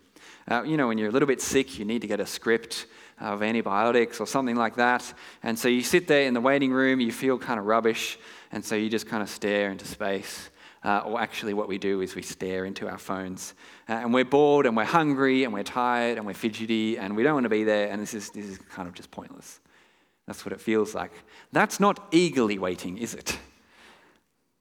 Uh, 0.50 0.64
you 0.64 0.78
know, 0.78 0.88
when 0.88 0.98
you're 0.98 1.10
a 1.10 1.12
little 1.12 1.28
bit 1.28 1.42
sick, 1.42 1.78
you 1.78 1.86
need 1.86 2.02
to 2.02 2.08
get 2.08 2.20
a 2.20 2.26
script 2.26 2.86
of 3.20 3.42
antibiotics 3.42 4.20
or 4.20 4.28
something 4.28 4.56
like 4.56 4.76
that. 4.76 5.14
And 5.42 5.58
so 5.58 5.68
you 5.68 5.82
sit 5.82 6.08
there 6.08 6.24
in 6.24 6.34
the 6.34 6.42
waiting 6.42 6.72
room, 6.72 7.00
you 7.00 7.12
feel 7.12 7.38
kind 7.38 7.60
of 7.60 7.66
rubbish, 7.66 8.18
and 8.52 8.64
so 8.64 8.76
you 8.76 8.90
just 8.90 9.08
kind 9.08 9.24
of 9.24 9.30
stare 9.30 9.72
into 9.72 9.86
space. 9.86 10.50
Uh, 10.84 11.00
or 11.06 11.22
actually, 11.22 11.54
what 11.54 11.70
we 11.70 11.78
do 11.78 12.02
is 12.02 12.14
we 12.14 12.22
stare 12.22 12.66
into 12.66 12.90
our 12.90 12.98
phones. 12.98 13.54
Uh, 13.88 13.94
and 13.94 14.14
we're 14.14 14.26
bored 14.26 14.66
and 14.66 14.76
we're 14.76 14.84
hungry 14.84 15.46
and 15.46 15.54
we're 15.54 15.64
tired 15.64 16.18
and 16.18 16.26
we're 16.26 16.34
fidgety 16.34 16.98
and 16.98 17.16
we 17.16 17.24
don't 17.24 17.36
want 17.36 17.46
to 17.46 17.50
be 17.50 17.64
there. 17.64 17.90
And 17.90 18.02
this 18.02 18.14
is, 18.14 18.30
this 18.32 18.46
is 18.46 18.58
kind 18.58 18.88
of 18.88 18.94
just 18.94 19.10
pointless. 19.10 19.62
That's 20.28 20.46
what 20.46 20.52
it 20.52 20.60
feels 20.60 20.94
like. 20.94 21.12
That's 21.52 21.80
not 21.80 22.08
eagerly 22.12 22.58
waiting, 22.58 22.98
is 22.98 23.14
it? 23.14 23.38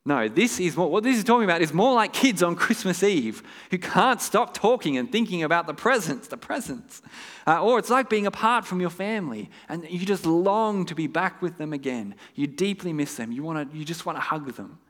No, 0.04 0.26
this 0.26 0.58
is 0.58 0.76
what, 0.76 0.90
what 0.90 1.04
this 1.04 1.16
is 1.16 1.22
talking 1.22 1.44
about 1.44 1.62
is 1.62 1.72
more 1.72 1.94
like 1.94 2.12
kids 2.12 2.42
on 2.42 2.56
Christmas 2.56 3.04
Eve 3.04 3.42
who 3.70 3.78
can't 3.78 4.20
stop 4.20 4.52
talking 4.52 4.96
and 4.96 5.10
thinking 5.12 5.44
about 5.44 5.68
the 5.68 5.74
presents, 5.74 6.26
the 6.26 6.36
presents. 6.36 7.02
Uh, 7.46 7.62
or 7.62 7.78
it's 7.78 7.90
like 7.90 8.10
being 8.10 8.26
apart 8.26 8.66
from 8.66 8.80
your 8.80 8.90
family 8.90 9.48
and 9.68 9.88
you 9.88 10.04
just 10.04 10.26
long 10.26 10.84
to 10.86 10.96
be 10.96 11.06
back 11.06 11.40
with 11.40 11.56
them 11.56 11.72
again. 11.72 12.16
You 12.34 12.48
deeply 12.48 12.92
miss 12.92 13.14
them. 13.14 13.30
You, 13.30 13.44
wanna, 13.44 13.68
you 13.72 13.84
just 13.84 14.04
want 14.04 14.16
to 14.16 14.20
hug 14.20 14.52
them. 14.54 14.80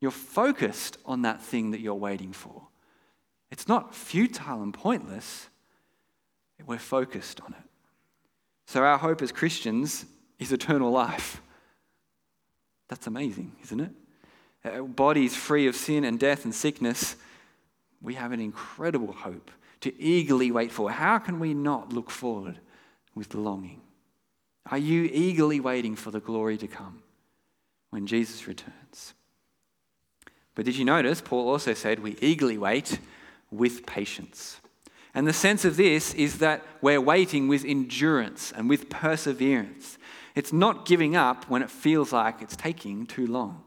You're 0.00 0.12
focused 0.12 0.98
on 1.04 1.22
that 1.22 1.42
thing 1.42 1.72
that 1.72 1.80
you're 1.80 1.94
waiting 1.94 2.32
for. 2.32 2.68
It's 3.50 3.66
not 3.66 3.94
futile 3.94 4.62
and 4.62 4.72
pointless, 4.72 5.48
we're 6.64 6.78
focused 6.78 7.40
on 7.40 7.54
it. 7.54 7.64
So, 8.66 8.82
our 8.84 8.98
hope 8.98 9.22
as 9.22 9.32
Christians 9.32 10.04
is 10.38 10.52
eternal 10.52 10.90
life. 10.90 11.40
That's 12.88 13.06
amazing, 13.06 13.52
isn't 13.62 13.80
it? 13.80 13.90
Bodies 14.86 15.36
free 15.36 15.66
of 15.66 15.76
sin 15.76 16.04
and 16.04 16.18
death 16.18 16.44
and 16.44 16.54
sickness, 16.54 17.16
we 18.00 18.14
have 18.14 18.32
an 18.32 18.40
incredible 18.40 19.12
hope 19.12 19.50
to 19.80 20.00
eagerly 20.00 20.50
wait 20.50 20.72
for. 20.72 20.90
How 20.90 21.18
can 21.18 21.38
we 21.38 21.54
not 21.54 21.92
look 21.92 22.10
forward 22.10 22.58
with 23.14 23.34
longing? 23.34 23.80
Are 24.70 24.78
you 24.78 25.08
eagerly 25.12 25.60
waiting 25.60 25.96
for 25.96 26.10
the 26.10 26.20
glory 26.20 26.58
to 26.58 26.66
come 26.66 27.02
when 27.90 28.06
Jesus 28.06 28.46
returns? 28.46 29.14
But 30.54 30.64
did 30.64 30.76
you 30.76 30.84
notice, 30.84 31.20
Paul 31.20 31.48
also 31.48 31.72
said, 31.74 32.00
we 32.00 32.16
eagerly 32.20 32.58
wait 32.58 32.98
with 33.50 33.86
patience. 33.86 34.60
And 35.14 35.26
the 35.26 35.32
sense 35.32 35.64
of 35.64 35.76
this 35.76 36.12
is 36.14 36.38
that 36.38 36.64
we're 36.82 37.00
waiting 37.00 37.48
with 37.48 37.64
endurance 37.64 38.52
and 38.52 38.68
with 38.68 38.90
perseverance. 38.90 39.98
It's 40.34 40.52
not 40.52 40.86
giving 40.86 41.16
up 41.16 41.48
when 41.48 41.62
it 41.62 41.70
feels 41.70 42.12
like 42.12 42.42
it's 42.42 42.56
taking 42.56 43.06
too 43.06 43.26
long. 43.26 43.62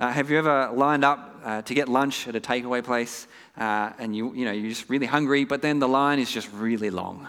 Uh, 0.00 0.10
have 0.10 0.30
you 0.30 0.38
ever 0.38 0.70
lined 0.72 1.04
up 1.04 1.38
uh, 1.44 1.60
to 1.60 1.74
get 1.74 1.86
lunch 1.86 2.26
at 2.26 2.34
a 2.34 2.40
takeaway 2.40 2.82
place 2.82 3.26
uh, 3.58 3.92
and 3.98 4.16
you, 4.16 4.32
you 4.34 4.46
know, 4.46 4.50
you're 4.50 4.70
just 4.70 4.88
really 4.88 5.04
hungry, 5.04 5.44
but 5.44 5.60
then 5.60 5.78
the 5.78 5.86
line 5.86 6.18
is 6.18 6.32
just 6.32 6.50
really 6.54 6.88
long? 6.88 7.28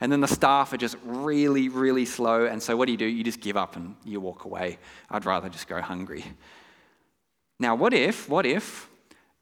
And 0.00 0.10
then 0.12 0.20
the 0.20 0.28
staff 0.28 0.72
are 0.72 0.76
just 0.76 0.96
really, 1.04 1.68
really 1.68 2.04
slow. 2.04 2.46
And 2.46 2.62
so 2.62 2.76
what 2.76 2.86
do 2.86 2.92
you 2.92 2.98
do? 2.98 3.06
You 3.06 3.24
just 3.24 3.40
give 3.40 3.56
up 3.56 3.74
and 3.74 3.96
you 4.04 4.20
walk 4.20 4.44
away. 4.44 4.78
I'd 5.10 5.26
rather 5.26 5.48
just 5.48 5.66
go 5.66 5.80
hungry. 5.80 6.24
Now, 7.58 7.74
what 7.74 7.92
if, 7.92 8.28
what 8.28 8.46
if 8.46 8.88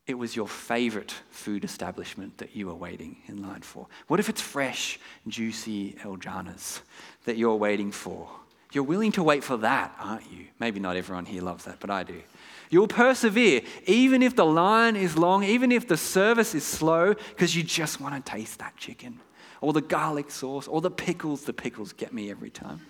it 0.07 0.15
was 0.15 0.35
your 0.35 0.49
favorite 0.49 1.15
food 1.29 1.65
establishment 1.65 2.39
that 2.39 2.57
you 2.57 2.67
were 2.67 2.75
waiting 2.75 3.19
in 3.27 3.43
line 3.43 3.61
for? 3.61 3.89
What 4.09 4.21
if 4.21 4.31
it's 4.31 4.41
fresh, 4.41 4.99
juicy 5.29 5.97
El 6.03 6.17
Jannahs 6.17 6.81
that 7.25 7.37
you're 7.37 7.57
waiting 7.57 7.93
for? 7.93 8.27
You're 8.73 8.85
willing 8.85 9.13
to 9.13 9.23
wait 9.23 9.45
for 9.45 9.59
that, 9.59 9.95
aren't 10.01 10.31
you? 10.33 10.47
Maybe 10.59 10.81
not 10.81 10.97
everyone 10.97 11.27
here 11.27 11.43
loves 11.43 11.65
that, 11.65 11.79
but 11.81 11.91
I 11.91 12.05
do. 12.05 12.23
You'll 12.71 12.89
persevere, 12.89 13.63
even 13.87 14.23
if 14.23 14.37
the 14.37 14.47
line 14.47 14.95
is 14.95 15.19
long, 15.19 15.43
even 15.43 15.73
if 15.73 15.89
the 15.89 15.97
service 15.97 16.55
is 16.55 16.65
slow, 16.65 17.15
because 17.15 17.57
you 17.57 17.65
just 17.65 18.01
want 18.01 18.25
to 18.25 18.33
taste 18.33 18.61
that 18.61 18.77
chicken 18.77 19.21
or 19.61 19.73
the 19.73 19.81
garlic 19.81 20.31
sauce 20.31 20.69
or 20.69 20.81
the 20.81 20.91
pickles. 20.91 21.43
The 21.43 21.53
pickles 21.53 21.93
get 21.93 22.15
me 22.15 22.31
every 22.31 22.51
time. 22.51 22.81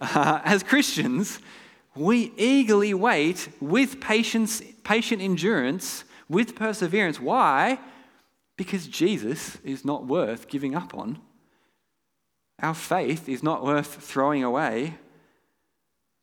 Uh, 0.00 0.40
as 0.44 0.62
Christians, 0.62 1.40
we 1.96 2.32
eagerly 2.36 2.94
wait 2.94 3.48
with 3.60 4.00
patience, 4.00 4.62
patient 4.84 5.20
endurance, 5.20 6.04
with 6.28 6.54
perseverance. 6.54 7.20
Why? 7.20 7.80
Because 8.56 8.86
Jesus 8.86 9.58
is 9.64 9.84
not 9.84 10.06
worth 10.06 10.46
giving 10.46 10.76
up 10.76 10.94
on. 10.94 11.18
Our 12.60 12.74
faith 12.74 13.28
is 13.28 13.42
not 13.42 13.64
worth 13.64 14.02
throwing 14.02 14.44
away 14.44 14.94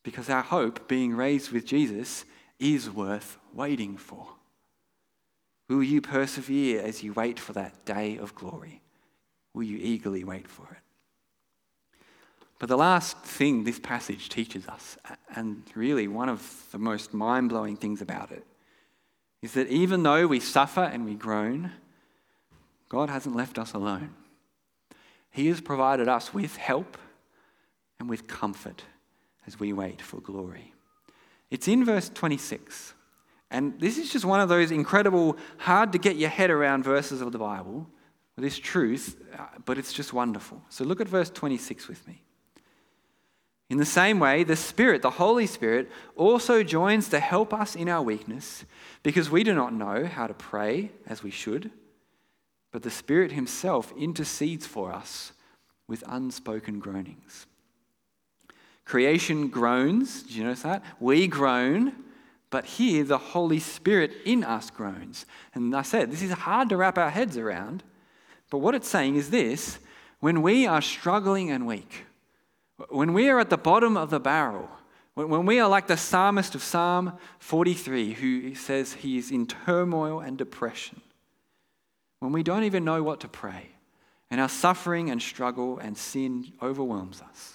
because 0.04 0.30
our 0.30 0.42
hope, 0.42 0.88
being 0.88 1.16
raised 1.16 1.52
with 1.52 1.66
Jesus, 1.66 2.24
is 2.60 2.90
worth 2.90 3.38
waiting 3.54 3.98
for. 3.98 4.28
Will 5.68 5.84
you 5.84 6.02
persevere 6.02 6.82
as 6.82 7.04
you 7.04 7.14
wait 7.14 7.40
for 7.40 7.54
that 7.54 7.86
day 7.86 8.18
of 8.18 8.36
glory? 8.36 8.82
Will 9.54 9.64
you 9.64 9.78
eagerly 9.82 10.24
wait 10.24 10.48
for 10.48 10.68
it? 10.72 12.06
But 12.60 12.70
the 12.70 12.78
last 12.78 13.18
thing 13.18 13.64
this 13.64 13.80
passage 13.80 14.30
teaches 14.30 14.68
us, 14.68 14.98
and 15.36 15.64
really 15.76 16.08
one 16.08 16.30
of 16.30 16.66
the 16.72 16.78
most 16.78 17.14
mind 17.14 17.50
blowing 17.50 17.76
things 17.76 18.02
about 18.02 18.32
it, 18.32 18.46
is 19.42 19.54
that 19.54 19.68
even 19.68 20.04
though 20.04 20.28
we 20.28 20.40
suffer 20.40 20.84
and 20.84 21.06
we 21.06 21.16
groan, 21.16 21.72
God 22.88 23.10
hasn't 23.10 23.36
left 23.36 23.58
us 23.58 23.74
alone. 23.74 24.14
He 25.32 25.48
has 25.48 25.60
provided 25.60 26.08
us 26.08 26.34
with 26.34 26.56
help 26.56 26.98
and 28.00 28.10
with 28.10 28.28
comfort 28.28 28.84
as 29.46 29.60
we 29.60 29.74
wait 29.74 30.02
for 30.02 30.22
glory. 30.22 30.75
It's 31.52 31.68
in 31.68 31.86
verse 31.86 32.10
26. 32.10 32.94
And 33.52 33.80
this 33.80 33.98
is 33.98 34.12
just 34.12 34.26
one 34.26 34.40
of 34.40 34.50
those 34.50 34.72
incredible, 34.72 35.38
hard 35.58 35.92
to 35.94 35.98
get 35.98 36.16
your 36.16 36.30
head 36.30 36.50
around 36.50 36.84
verses 36.84 37.22
of 37.22 37.32
the 37.32 37.38
Bible, 37.38 37.88
this 38.38 38.58
truth, 38.58 39.22
uh, 39.38 39.46
but 39.64 39.78
it's 39.78 39.94
just 39.94 40.12
wonderful. 40.12 40.62
So 40.70 40.84
look 40.84 41.00
at 41.00 41.08
verse 41.08 41.30
26 41.30 41.88
with 41.88 42.06
me. 42.08 42.22
In 43.70 43.78
the 43.78 43.86
same 43.86 44.20
way, 44.20 44.44
the 44.44 44.56
Spirit, 44.56 45.02
the 45.02 45.12
Holy 45.12 45.48
Spirit, 45.48 45.90
also 46.16 46.64
joins 46.64 47.10
to 47.10 47.20
help 47.20 47.54
us 47.54 47.76
in 47.76 47.90
our 47.90 48.02
weakness 48.02 48.66
because 49.02 49.30
we 49.30 49.44
do 49.44 49.56
not 49.56 49.74
know 49.74 50.06
how 50.06 50.28
to 50.28 50.34
pray 50.34 50.92
as 51.08 51.24
we 51.24 51.32
should, 51.32 51.72
but 52.72 52.84
the 52.84 52.92
Spirit 52.92 53.32
Himself 53.32 53.92
intercedes 53.98 54.68
for 54.68 54.92
us 54.92 55.32
with 55.88 56.04
unspoken 56.08 56.80
groanings. 56.80 57.48
Creation 58.86 59.48
groans, 59.48 60.24
did 60.24 60.36
you 60.36 60.44
notice 60.44 60.62
that? 60.62 60.84
We 61.00 61.28
groan, 61.28 61.94
but 62.52 62.66
here 62.66 63.04
the 63.04 63.18
Holy 63.18 63.60
Spirit 63.60 64.12
in 64.26 64.44
us 64.44 64.70
groans. 64.70 65.26
And 65.54 65.76
I 65.76 65.82
said, 65.82 66.12
this 66.12 66.22
is 66.22 66.32
hard 66.32 66.70
to 66.70 66.78
wrap 66.78 66.98
our 66.98 67.10
heads 67.10 67.36
around, 67.36 67.84
but 68.50 68.60
what 68.60 68.76
it's 68.76 68.88
saying 68.88 69.16
is 69.16 69.32
this 69.32 69.80
when 70.20 70.42
we 70.42 70.66
are 70.66 70.82
struggling 70.82 71.52
and 71.52 71.68
weak, 71.68 72.06
when 72.90 73.14
we 73.14 73.30
are 73.30 73.40
at 73.40 73.50
the 73.50 73.58
bottom 73.58 73.98
of 73.98 74.10
the 74.10 74.20
barrel, 74.20 74.70
when 75.16 75.46
we 75.46 75.60
are 75.60 75.70
like 75.70 75.88
the 75.88 75.98
psalmist 75.98 76.56
of 76.56 76.64
Psalm 76.64 77.18
43, 77.40 78.14
who 78.14 78.54
says 78.54 78.94
he 78.94 79.18
is 79.18 79.32
in 79.32 79.48
turmoil 79.48 80.20
and 80.20 80.38
depression, 80.38 81.02
when 82.20 82.32
we 82.32 82.44
don't 82.44 82.64
even 82.64 82.84
know 82.84 83.02
what 83.02 83.22
to 83.22 83.28
pray, 83.28 83.70
and 84.30 84.42
our 84.42 84.50
suffering 84.50 85.10
and 85.10 85.22
struggle 85.22 85.80
and 85.80 85.98
sin 85.98 86.52
overwhelms 86.62 87.22
us, 87.22 87.55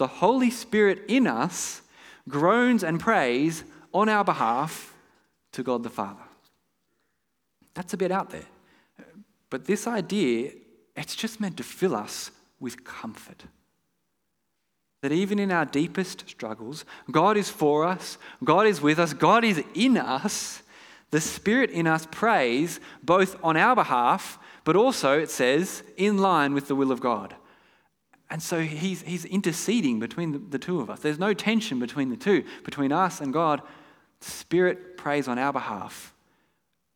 the 0.00 0.06
Holy 0.06 0.48
Spirit 0.48 1.02
in 1.08 1.26
us 1.26 1.82
groans 2.26 2.82
and 2.82 2.98
prays 2.98 3.64
on 3.92 4.08
our 4.08 4.24
behalf 4.24 4.94
to 5.52 5.62
God 5.62 5.82
the 5.82 5.90
Father. 5.90 6.22
That's 7.74 7.92
a 7.92 7.98
bit 7.98 8.10
out 8.10 8.30
there. 8.30 8.46
But 9.50 9.66
this 9.66 9.86
idea, 9.86 10.52
it's 10.96 11.14
just 11.14 11.38
meant 11.38 11.58
to 11.58 11.62
fill 11.62 11.94
us 11.94 12.30
with 12.58 12.82
comfort. 12.82 13.44
That 15.02 15.12
even 15.12 15.38
in 15.38 15.52
our 15.52 15.66
deepest 15.66 16.26
struggles, 16.30 16.86
God 17.10 17.36
is 17.36 17.50
for 17.50 17.84
us, 17.84 18.16
God 18.42 18.66
is 18.66 18.80
with 18.80 18.98
us, 18.98 19.12
God 19.12 19.44
is 19.44 19.62
in 19.74 19.98
us. 19.98 20.62
The 21.10 21.20
Spirit 21.20 21.68
in 21.68 21.86
us 21.86 22.08
prays 22.10 22.80
both 23.02 23.36
on 23.44 23.58
our 23.58 23.74
behalf, 23.74 24.38
but 24.64 24.76
also, 24.76 25.18
it 25.18 25.30
says, 25.30 25.82
in 25.98 26.16
line 26.16 26.54
with 26.54 26.68
the 26.68 26.74
will 26.74 26.90
of 26.90 27.00
God. 27.00 27.34
And 28.30 28.40
so 28.40 28.60
he's, 28.60 29.02
he's 29.02 29.24
interceding 29.24 29.98
between 29.98 30.32
the, 30.32 30.38
the 30.38 30.58
two 30.58 30.80
of 30.80 30.88
us. 30.88 31.00
There's 31.00 31.18
no 31.18 31.34
tension 31.34 31.80
between 31.80 32.10
the 32.10 32.16
two, 32.16 32.44
between 32.64 32.92
us 32.92 33.20
and 33.20 33.32
God. 33.32 33.60
Spirit 34.20 34.96
prays 34.96 35.26
on 35.26 35.38
our 35.38 35.52
behalf 35.52 36.14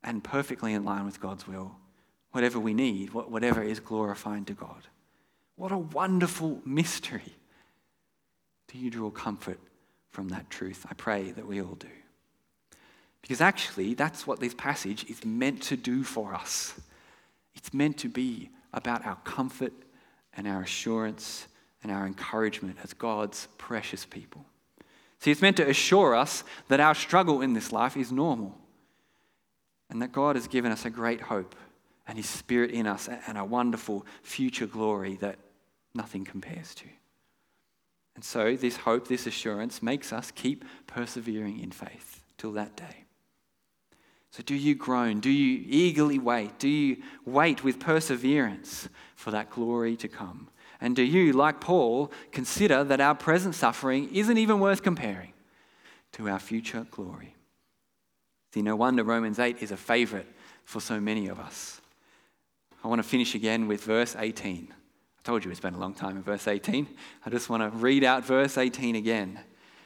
and 0.05 0.23
perfectly 0.23 0.75
in 0.75 0.85
line 0.85 1.05
with 1.05 1.21
God's 1.21 1.49
will, 1.49 1.75
whatever 2.31 2.61
we 2.61 2.73
need, 2.73 3.13
whatever 3.13 3.63
is 3.63 3.81
glorifying 3.81 4.45
to 4.45 4.53
God. 4.53 4.87
What 5.57 5.73
a 5.73 5.79
wonderful 5.79 6.61
mystery. 6.65 7.35
Do 8.69 8.79
you 8.79 8.91
draw 8.91 9.11
comfort 9.11 9.59
from 10.13 10.29
that 10.29 10.51
truth? 10.51 10.87
I 10.89 10.95
pray 10.95 11.33
that 11.33 11.47
we 11.47 11.61
all 11.61 11.75
do. 11.75 11.89
Because 13.23 13.41
actually, 13.41 13.95
that's 13.95 14.27
what 14.27 14.39
this 14.39 14.55
passage 14.55 15.09
is 15.09 15.25
meant 15.25 15.63
to 15.63 15.77
do 15.77 16.05
for 16.05 16.35
us. 16.35 16.79
It's 17.55 17.73
meant 17.73 17.97
to 17.99 18.09
be 18.09 18.51
about 18.73 19.07
our 19.07 19.17
comfort 19.25 19.73
and 20.37 20.47
our 20.49 20.63
assurance 20.63 21.47
and 21.83 21.93
our 21.93 22.07
encouragement 22.07 22.79
as 22.83 22.93
God's 22.93 23.49
precious 23.59 24.05
people. 24.05 24.45
See, 25.21 25.31
it's 25.31 25.43
meant 25.43 25.57
to 25.59 25.69
assure 25.69 26.15
us 26.15 26.45
that 26.69 26.81
our 26.81 26.95
struggle 26.95 27.41
in 27.41 27.53
this 27.53 27.73
life 27.73 27.97
is 27.97 28.13
normal 28.13 28.59
and 29.91 30.03
that 30.03 30.13
God 30.13 30.37
has 30.37 30.49
given 30.49 30.73
us 30.73 30.85
a 30.85 30.91
great 30.91 31.21
hope 31.21 31.55
and 32.07 32.19
His 32.19 32.29
Spirit 32.29 32.71
in 32.71 32.87
us 32.87 33.09
and 33.27 33.39
a 33.39 33.45
wonderful 33.45 34.05
future 34.23 34.67
glory 34.67 35.17
that 35.17 35.39
nothing 35.95 36.25
compares 36.25 36.75
to. 36.77 36.87
And 38.15 38.25
so, 38.25 38.57
this 38.57 38.77
hope, 38.77 39.09
this 39.09 39.27
assurance 39.27 39.83
makes 39.83 40.13
us 40.13 40.31
keep 40.31 40.65
persevering 40.87 41.59
in 41.61 41.71
faith 41.71 42.23
till 42.39 42.53
that 42.53 42.77
day. 42.77 43.04
So, 44.37 44.43
do 44.43 44.57
you 44.57 44.75
groan? 44.75 45.21
Do 45.21 45.31
you 45.31 45.65
eagerly 45.69 46.19
wait? 46.19 46.59
Do 46.59 46.67
you 46.67 46.97
wait 47.25 47.63
with 47.63 47.79
perseverance 47.79 48.89
for 49.15 49.31
that 49.31 49.49
glory 49.49 49.95
to 49.99 50.09
come? 50.09 50.49
And 50.81 50.97
do 50.97 51.05
you, 51.05 51.33
like 51.33 51.61
Paul, 51.61 52.11
consider 52.33 52.83
that 52.83 53.01
our 53.01 53.15
present 53.15 53.55
suffering 53.55 54.13
isn't 54.13 54.37
even 54.37 54.59
worth 54.59 54.83
comparing 54.83 55.35
to 56.15 56.29
our 56.29 56.41
future 56.41 56.85
glory? 56.91 57.37
See, 58.53 58.63
no 58.63 58.75
wonder 58.75 59.05
Romans 59.05 59.39
8 59.39 59.59
is 59.63 59.71
a 59.71 59.77
favorite 59.77 60.27
for 60.65 60.81
so 60.81 60.99
many 60.99 61.29
of 61.29 61.39
us. 61.39 61.81
I 62.83 62.89
want 62.89 62.99
to 63.01 63.09
finish 63.09 63.37
again 63.37 63.69
with 63.69 63.85
verse 63.85 64.17
18. 64.19 64.67
I 64.73 65.23
told 65.23 65.45
you 65.45 65.53
it's 65.53 65.61
been 65.61 65.75
a 65.75 65.79
long 65.79 65.95
time 65.95 66.17
in 66.17 66.25
verse 66.25 66.49
18. 66.49 66.89
I 67.25 67.31
just 67.31 67.49
want 67.49 67.63
to 67.63 67.79
read 67.79 68.03
out 68.03 68.25
verse 68.25 68.59
18 68.59 68.97
again 68.97 69.39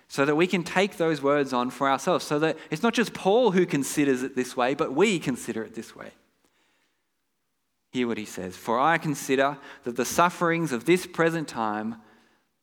so 0.08 0.24
that 0.24 0.34
we 0.34 0.46
can 0.46 0.64
take 0.64 0.96
those 0.96 1.22
words 1.22 1.52
on 1.52 1.70
for 1.70 1.88
ourselves, 1.88 2.24
so 2.24 2.38
that 2.38 2.56
it's 2.70 2.82
not 2.82 2.94
just 2.94 3.12
Paul 3.12 3.50
who 3.50 3.66
considers 3.66 4.22
it 4.22 4.34
this 4.34 4.56
way, 4.56 4.74
but 4.74 4.94
we 4.94 5.18
consider 5.18 5.62
it 5.62 5.74
this 5.74 5.94
way. 5.94 6.10
Hear 7.90 8.08
what 8.08 8.18
he 8.18 8.24
says 8.24 8.56
For 8.56 8.78
I 8.78 8.98
consider 8.98 9.58
that 9.84 9.96
the 9.96 10.04
sufferings 10.04 10.72
of 10.72 10.84
this 10.84 11.06
present 11.06 11.48
time 11.48 11.96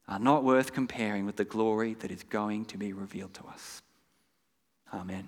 are 0.08 0.20
not 0.20 0.44
worth 0.44 0.74
comparing 0.74 1.26
with 1.26 1.36
the 1.36 1.46
glory 1.46 1.96
that 1.96 2.12
is 2.12 2.24
going 2.24 2.66
to 2.66 2.78
be 2.78 2.94
revealed 2.94 3.34
to 3.36 3.46
us. 3.46 3.82
Amen. 4.94 5.28